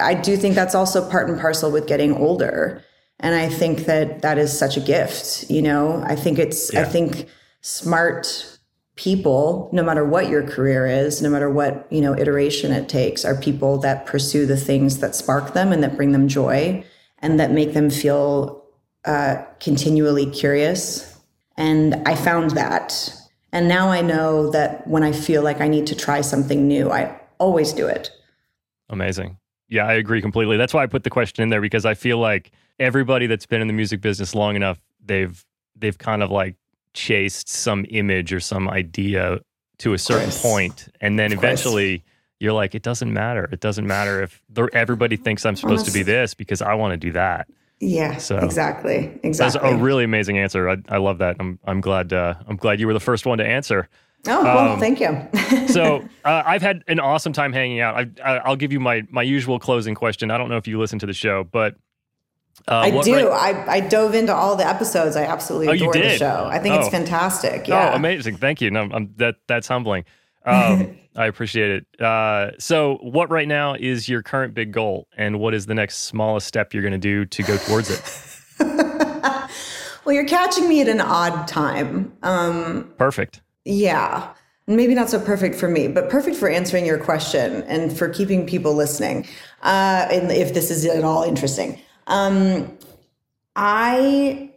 [0.00, 2.82] I do think that's also part and parcel with getting older.
[3.20, 6.02] And I think that that is such a gift, you know.
[6.06, 6.82] I think it's yeah.
[6.82, 7.26] I think
[7.60, 8.57] smart
[8.98, 13.24] people no matter what your career is no matter what you know iteration it takes
[13.24, 16.84] are people that pursue the things that spark them and that bring them joy
[17.20, 18.64] and that make them feel
[19.04, 21.16] uh, continually curious.
[21.56, 23.14] And i found that.
[23.52, 26.90] And now i know that when i feel like i need to try something new
[26.90, 28.10] i always do it.
[28.88, 29.38] Amazing.
[29.68, 30.56] Yeah i agree completely.
[30.56, 33.60] That's why i put the question in there because i feel like everybody that's been
[33.60, 35.44] in the music business long enough they've
[35.74, 36.56] they've kind of like
[36.98, 39.38] chased some image or some idea
[39.78, 42.08] to a certain point, and then of eventually course.
[42.40, 43.48] you're like, it doesn't matter.
[43.52, 44.42] It doesn't matter if
[44.72, 47.46] everybody thinks I'm supposed to be this because I want to do that.
[47.78, 48.16] Yeah.
[48.16, 49.20] So exactly.
[49.22, 49.60] Exactly.
[49.60, 50.68] That's a really amazing answer.
[50.68, 51.36] I, I love that.
[51.38, 53.88] I'm I'm glad uh, I'm glad you were the first one to answer.
[54.26, 55.16] Oh, well, um, thank you.
[55.68, 57.94] so uh, I've had an awesome time hanging out.
[57.96, 60.32] I, I, will give you my my usual closing question.
[60.32, 61.76] I don't know if you listen to the show, but
[62.68, 63.28] uh, I do.
[63.28, 65.16] I, I dove into all the episodes.
[65.16, 66.48] I absolutely oh, adore the show.
[66.50, 66.80] I think oh.
[66.80, 67.66] it's fantastic.
[67.66, 67.90] Yeah.
[67.92, 68.36] Oh, amazing!
[68.36, 68.70] Thank you.
[68.70, 70.04] No, I'm, that that's humbling.
[70.48, 72.00] Um, I appreciate it.
[72.00, 76.04] Uh, so, what right now is your current big goal, and what is the next
[76.04, 78.00] smallest step you're going to do to go towards it?
[80.04, 82.16] well, you're catching me at an odd time.
[82.22, 83.42] Um, perfect.
[83.64, 84.32] Yeah.
[84.66, 88.46] Maybe not so perfect for me, but perfect for answering your question and for keeping
[88.46, 89.26] people listening.
[89.62, 91.80] Uh, and if this is at all interesting.
[92.08, 92.76] Um,
[93.54, 94.50] I,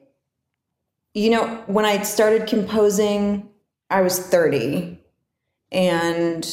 [1.13, 3.49] you know, when I started composing,
[3.89, 4.97] I was 30,
[5.71, 6.47] and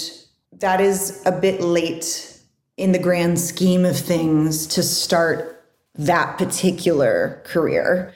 [0.53, 2.39] that is a bit late
[2.77, 8.15] in the grand scheme of things to start that particular career.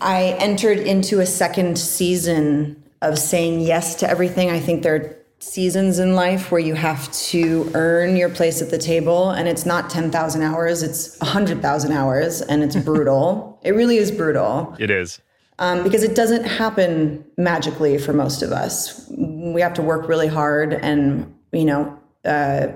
[0.00, 4.50] I entered into a second season of saying yes to everything.
[4.50, 8.78] I think there seasons in life where you have to earn your place at the
[8.78, 14.10] table and it's not 10,000 hours it's 100,000 hours and it's brutal it really is
[14.10, 15.20] brutal it is
[15.58, 20.28] um, because it doesn't happen magically for most of us we have to work really
[20.28, 22.68] hard and you know uh,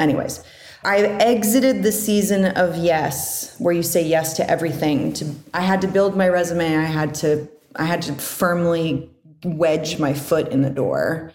[0.00, 0.42] anyways
[0.82, 5.12] I exited the season of yes, where you say yes to everything.
[5.14, 6.74] To I had to build my resume.
[6.74, 9.10] I had to I had to firmly
[9.44, 11.32] wedge my foot in the door.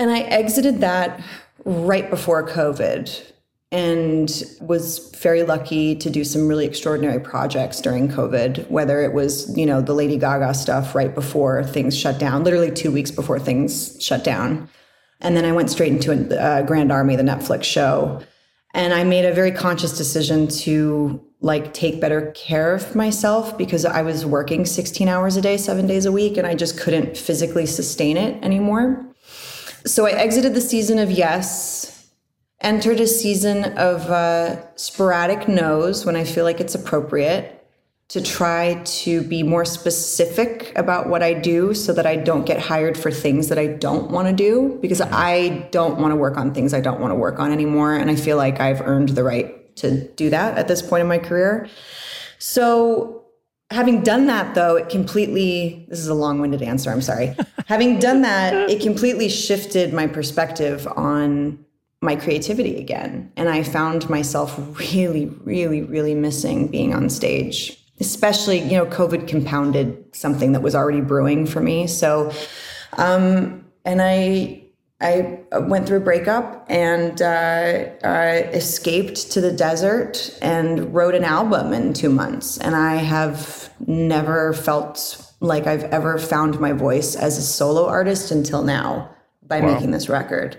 [0.00, 1.22] And I exited that
[1.66, 3.32] right before COVID
[3.70, 9.54] and was very lucky to do some really extraordinary projects during COVID, whether it was,
[9.58, 13.38] you know, the Lady Gaga stuff right before things shut down, literally two weeks before
[13.38, 14.70] things shut down.
[15.20, 18.22] And then I went straight into a, uh, Grand Army, the Netflix show.
[18.72, 23.84] And I made a very conscious decision to like take better care of myself because
[23.84, 27.18] I was working 16 hours a day, seven days a week, and I just couldn't
[27.18, 29.09] physically sustain it anymore.
[29.86, 32.10] So I exited the season of yes,
[32.60, 37.56] entered a season of uh, sporadic no's when I feel like it's appropriate
[38.08, 42.58] to try to be more specific about what I do so that I don't get
[42.58, 46.36] hired for things that I don't want to do because I don't want to work
[46.36, 47.94] on things I don't want to work on anymore.
[47.94, 51.06] And I feel like I've earned the right to do that at this point in
[51.06, 51.68] my career.
[52.38, 53.19] So
[53.70, 57.36] having done that though it completely this is a long-winded answer i'm sorry.
[57.66, 61.64] Having done that it completely shifted my perspective on
[62.02, 63.32] my creativity again.
[63.36, 64.58] And i found myself
[64.92, 70.74] really really really missing being on stage especially you know covid compounded something that was
[70.74, 71.86] already brewing for me.
[71.86, 72.32] So
[72.98, 74.62] um and i
[75.00, 77.86] I went through a breakup and uh,
[78.52, 82.58] escaped to the desert and wrote an album in two months.
[82.58, 88.30] And I have never felt like I've ever found my voice as a solo artist
[88.30, 89.10] until now
[89.42, 89.72] by wow.
[89.72, 90.58] making this record.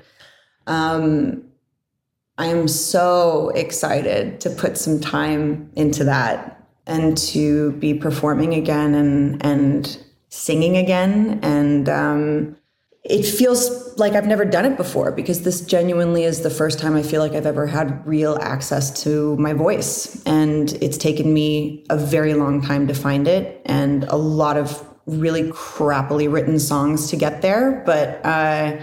[0.66, 1.44] Um,
[2.38, 8.96] I am so excited to put some time into that and to be performing again
[8.96, 12.56] and and singing again and um,
[13.04, 16.96] it feels like I've never done it before because this genuinely is the first time
[16.96, 20.22] I feel like I've ever had real access to my voice.
[20.26, 24.88] And it's taken me a very long time to find it and a lot of
[25.08, 27.82] really crappily written songs to get there.
[27.88, 28.80] But, uh,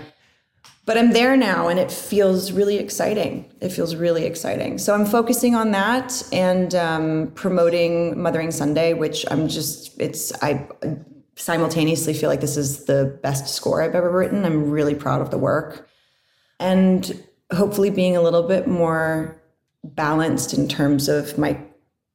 [0.84, 3.48] but I'm there now and it feels really exciting.
[3.60, 4.78] It feels really exciting.
[4.78, 10.66] So I'm focusing on that and um, promoting Mothering Sunday, which I'm just, it's, I,
[11.38, 14.44] simultaneously feel like this is the best score I've ever written.
[14.44, 15.88] I'm really proud of the work.
[16.60, 17.22] And
[17.52, 19.40] hopefully being a little bit more
[19.84, 21.58] balanced in terms of my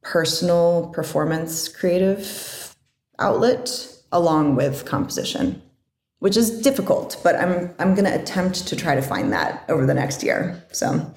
[0.03, 2.75] personal performance creative
[3.19, 5.61] outlet along with composition
[6.19, 9.85] which is difficult but i'm i'm going to attempt to try to find that over
[9.85, 11.13] the next year so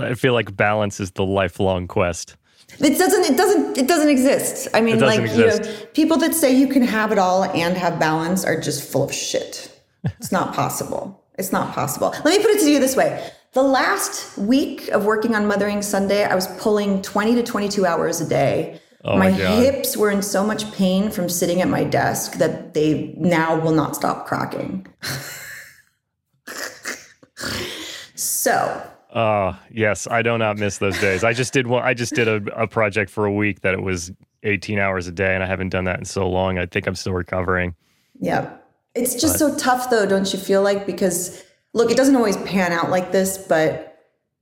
[0.00, 2.36] i feel like balance is the lifelong quest
[2.78, 3.24] it doesn't.
[3.24, 3.78] It doesn't.
[3.78, 4.68] It doesn't exist.
[4.74, 5.64] I mean, like exist.
[5.64, 8.90] you know, people that say you can have it all and have balance are just
[8.90, 9.70] full of shit.
[10.18, 11.22] It's not possible.
[11.38, 12.10] It's not possible.
[12.24, 15.82] Let me put it to you this way: the last week of working on Mothering
[15.82, 18.80] Sunday, I was pulling twenty to twenty-two hours a day.
[19.06, 22.72] Oh my, my hips were in so much pain from sitting at my desk that
[22.72, 24.86] they now will not stop cracking.
[28.14, 28.82] so
[29.14, 31.22] uh, yes, I do not miss those days.
[31.22, 31.84] I just did one.
[31.84, 34.10] I just did a, a project for a week that it was
[34.42, 36.58] 18 hours a day, and I haven't done that in so long.
[36.58, 37.76] I think I'm still recovering.
[38.20, 38.56] Yeah,
[38.94, 39.38] it's just but.
[39.38, 40.84] so tough, though, don't you feel like?
[40.84, 41.44] Because
[41.74, 43.92] look, it doesn't always pan out like this, but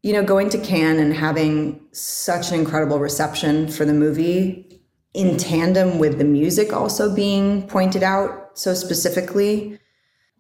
[0.03, 4.81] you know, going to Cannes and having such an incredible reception for the movie
[5.12, 9.79] in tandem with the music also being pointed out so specifically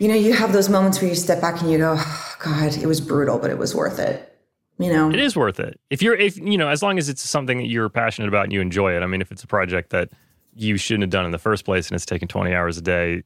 [0.02, 2.76] you know, you have those moments where you step back and you go, oh, God,
[2.76, 4.28] it was brutal, but it was worth it.
[4.78, 5.78] You know, it is worth it.
[5.90, 8.52] If you're, if, you know, as long as it's something that you're passionate about and
[8.52, 9.02] you enjoy it.
[9.02, 10.08] I mean, if it's a project that
[10.56, 13.22] you shouldn't have done in the first place and it's taken 20 hours a day,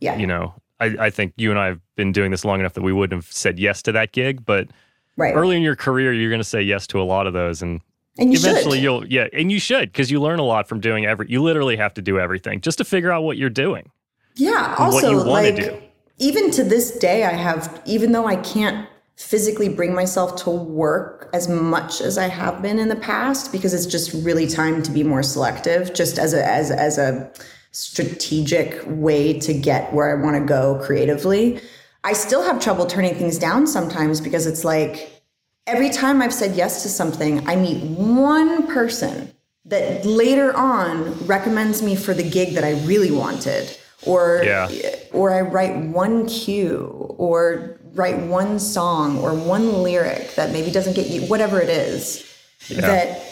[0.00, 0.16] yeah.
[0.16, 2.82] you know, I, I think you and I have been doing this long enough that
[2.82, 4.44] we wouldn't have said yes to that gig.
[4.44, 4.68] But
[5.16, 5.34] right.
[5.36, 7.62] early in your career, you're going to say yes to a lot of those.
[7.62, 7.80] And,
[8.18, 8.82] and you eventually should.
[8.82, 11.76] you'll, yeah, and you should because you learn a lot from doing every, you literally
[11.76, 13.92] have to do everything just to figure out what you're doing.
[14.34, 14.74] Yeah.
[14.78, 15.87] Also, what you like, do
[16.18, 21.28] even to this day, I have, even though I can't physically bring myself to work
[21.32, 24.92] as much as I have been in the past because it's just really time to
[24.92, 27.30] be more selective, just as a as as a
[27.72, 31.60] strategic way to get where I want to go creatively.
[32.04, 35.22] I still have trouble turning things down sometimes because it's like
[35.66, 39.32] every time I've said yes to something, I meet one person
[39.66, 44.68] that later on recommends me for the gig that I really wanted or yeah.
[45.12, 50.94] or I write one cue or write one song or one lyric that maybe doesn't
[50.94, 52.24] get you whatever it is
[52.68, 52.80] yeah.
[52.80, 53.22] that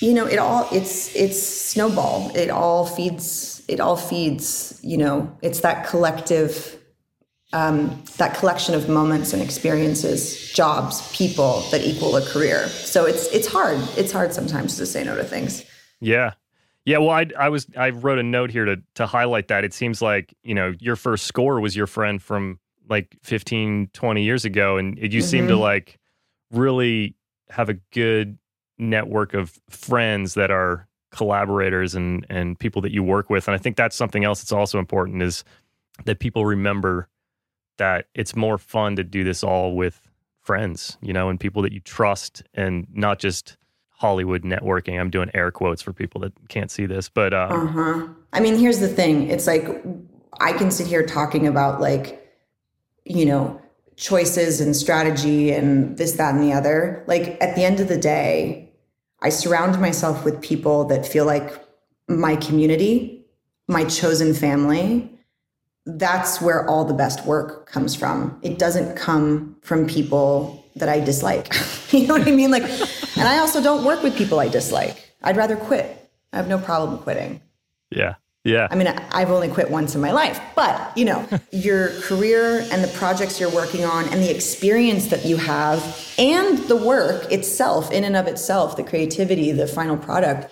[0.00, 2.30] you know it all it's it's snowball.
[2.34, 6.74] It all feeds it all feeds you know it's that collective
[7.52, 12.68] um, that collection of moments and experiences jobs people that equal a career.
[12.68, 13.78] So it's it's hard.
[13.96, 15.64] It's hard sometimes to say no to things.
[16.00, 16.34] Yeah
[16.86, 19.64] yeah, well, I, I was I wrote a note here to to highlight that.
[19.64, 24.22] It seems like you know your first score was your friend from like 15, 20
[24.22, 25.20] years ago, and you mm-hmm.
[25.20, 25.62] seem to mm-hmm.
[25.62, 25.98] like
[26.52, 27.16] really
[27.50, 28.38] have a good
[28.78, 33.48] network of friends that are collaborators and and people that you work with.
[33.48, 35.42] And I think that's something else that's also important is
[36.04, 37.08] that people remember
[37.78, 40.08] that it's more fun to do this all with
[40.40, 43.56] friends, you know, and people that you trust and not just
[43.96, 45.00] Hollywood networking.
[45.00, 48.08] I'm doing air quotes for people that can't see this, but uh huh.
[48.32, 49.30] I mean, here's the thing.
[49.30, 49.82] It's like
[50.38, 52.22] I can sit here talking about like,
[53.04, 53.60] you know,
[53.96, 57.02] choices and strategy and this, that, and the other.
[57.06, 58.70] Like at the end of the day,
[59.22, 61.58] I surround myself with people that feel like
[62.06, 63.24] my community,
[63.66, 65.10] my chosen family.
[65.86, 68.38] That's where all the best work comes from.
[68.42, 71.54] It doesn't come from people that I dislike.
[71.92, 72.50] you know what I mean?
[72.50, 72.64] Like,
[73.16, 75.10] and I also don't work with people I dislike.
[75.22, 76.10] I'd rather quit.
[76.32, 77.40] I have no problem quitting.
[77.90, 78.16] Yeah.
[78.44, 78.68] Yeah.
[78.70, 82.84] I mean, I've only quit once in my life, but you know, your career and
[82.84, 87.90] the projects you're working on and the experience that you have and the work itself,
[87.90, 90.48] in and of itself, the creativity, the final product,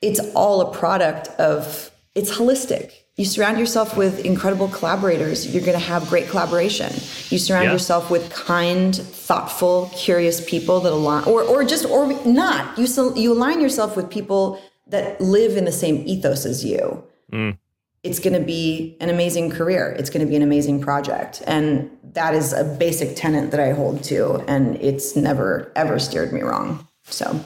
[0.00, 2.92] it's all a product of, it's holistic.
[3.16, 6.92] You surround yourself with incredible collaborators, you're going to have great collaboration.
[7.30, 7.72] You surround yeah.
[7.72, 12.78] yourself with kind, thoughtful, curious people that align, or or just or not.
[12.78, 12.86] You
[13.16, 17.02] you align yourself with people that live in the same ethos as you.
[17.32, 17.56] Mm.
[18.02, 19.96] It's going to be an amazing career.
[19.98, 23.72] It's going to be an amazing project, and that is a basic tenet that I
[23.72, 26.86] hold to, and it's never ever steered me wrong.
[27.04, 27.40] So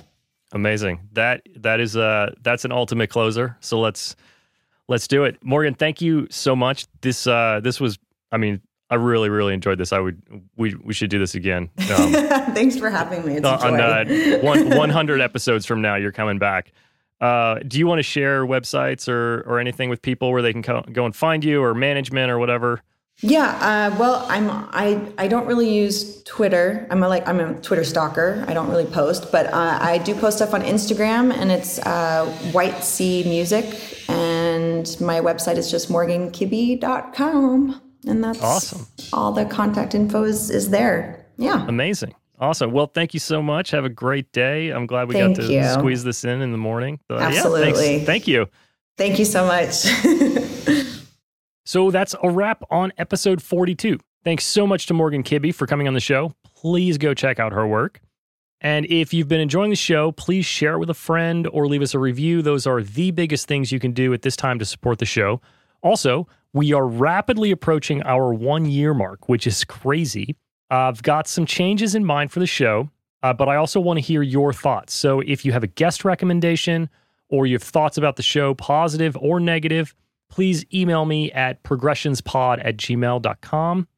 [0.51, 1.09] amazing.
[1.13, 3.57] That that is a that's an ultimate closer.
[3.61, 4.17] So let's
[4.91, 5.39] Let's do it.
[5.45, 6.87] Morgan, thank you so much.
[7.01, 7.97] This uh this was
[8.33, 8.61] I mean,
[8.91, 9.93] I really, really enjoyed this.
[9.93, 10.21] I would
[10.57, 11.71] we we should do this again.
[11.97, 12.13] Um,
[12.55, 13.37] Thanks for having me.
[13.37, 16.73] It's on uh, one, 100 episodes from now, you're coming back.
[17.21, 20.63] Uh, do you want to share websites or or anything with people where they can
[20.63, 22.83] co- go and find you or management or whatever?
[23.23, 26.87] Yeah, uh, well, I'm I I don't really use Twitter.
[26.91, 28.45] I'm a, like I'm a Twitter stalker.
[28.49, 32.25] I don't really post, but uh, I do post stuff on Instagram, and it's uh,
[32.53, 33.67] White Sea Music,
[34.09, 34.40] and
[35.01, 38.87] my website is just morgankibby.com, and that's awesome.
[39.13, 41.27] All the contact info is is there.
[41.37, 42.15] Yeah, amazing.
[42.39, 42.73] Awesome.
[42.73, 43.71] Well, thank you so much.
[43.71, 44.71] Have a great day.
[44.71, 45.69] I'm glad we thank got to you.
[45.69, 46.99] squeeze this in in the morning.
[47.11, 47.99] Absolutely.
[47.99, 48.47] Yeah, thank you.
[48.97, 49.85] Thank you so much.
[51.71, 54.01] So that's a wrap on episode 42.
[54.25, 56.35] Thanks so much to Morgan Kibby for coming on the show.
[56.57, 58.01] Please go check out her work.
[58.61, 61.83] And if you've been enjoying the show, please share it with a friend or leave
[61.83, 62.43] us a review.
[62.43, 65.41] Those are the biggest things you can do at this time to support the show.
[65.83, 70.37] Also, we are rapidly approaching our one year mark, which is crazy.
[70.69, 72.91] I've got some changes in mind for the show,
[73.23, 74.93] uh, but I also want to hear your thoughts.
[74.93, 76.91] So if you have a guest recommendation
[77.29, 79.95] or you have thoughts about the show, positive or negative,
[80.29, 83.89] please email me at progressionspod at gmail.com.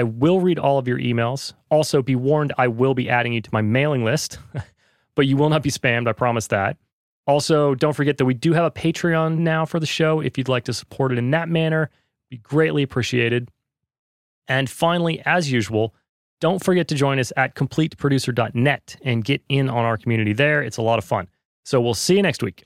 [0.00, 1.52] I will read all of your emails.
[1.68, 4.38] Also, be warned, I will be adding you to my mailing list,
[5.14, 6.08] but you will not be spammed.
[6.08, 6.78] I promise that.
[7.26, 10.20] Also, don't forget that we do have a Patreon now for the show.
[10.20, 11.90] If you'd like to support it in that manner,
[12.30, 13.50] be greatly appreciated.
[14.48, 15.94] And finally, as usual,
[16.40, 20.62] don't forget to join us at completeproducer.net and get in on our community there.
[20.62, 21.28] It's a lot of fun.
[21.66, 22.64] So we'll see you next week.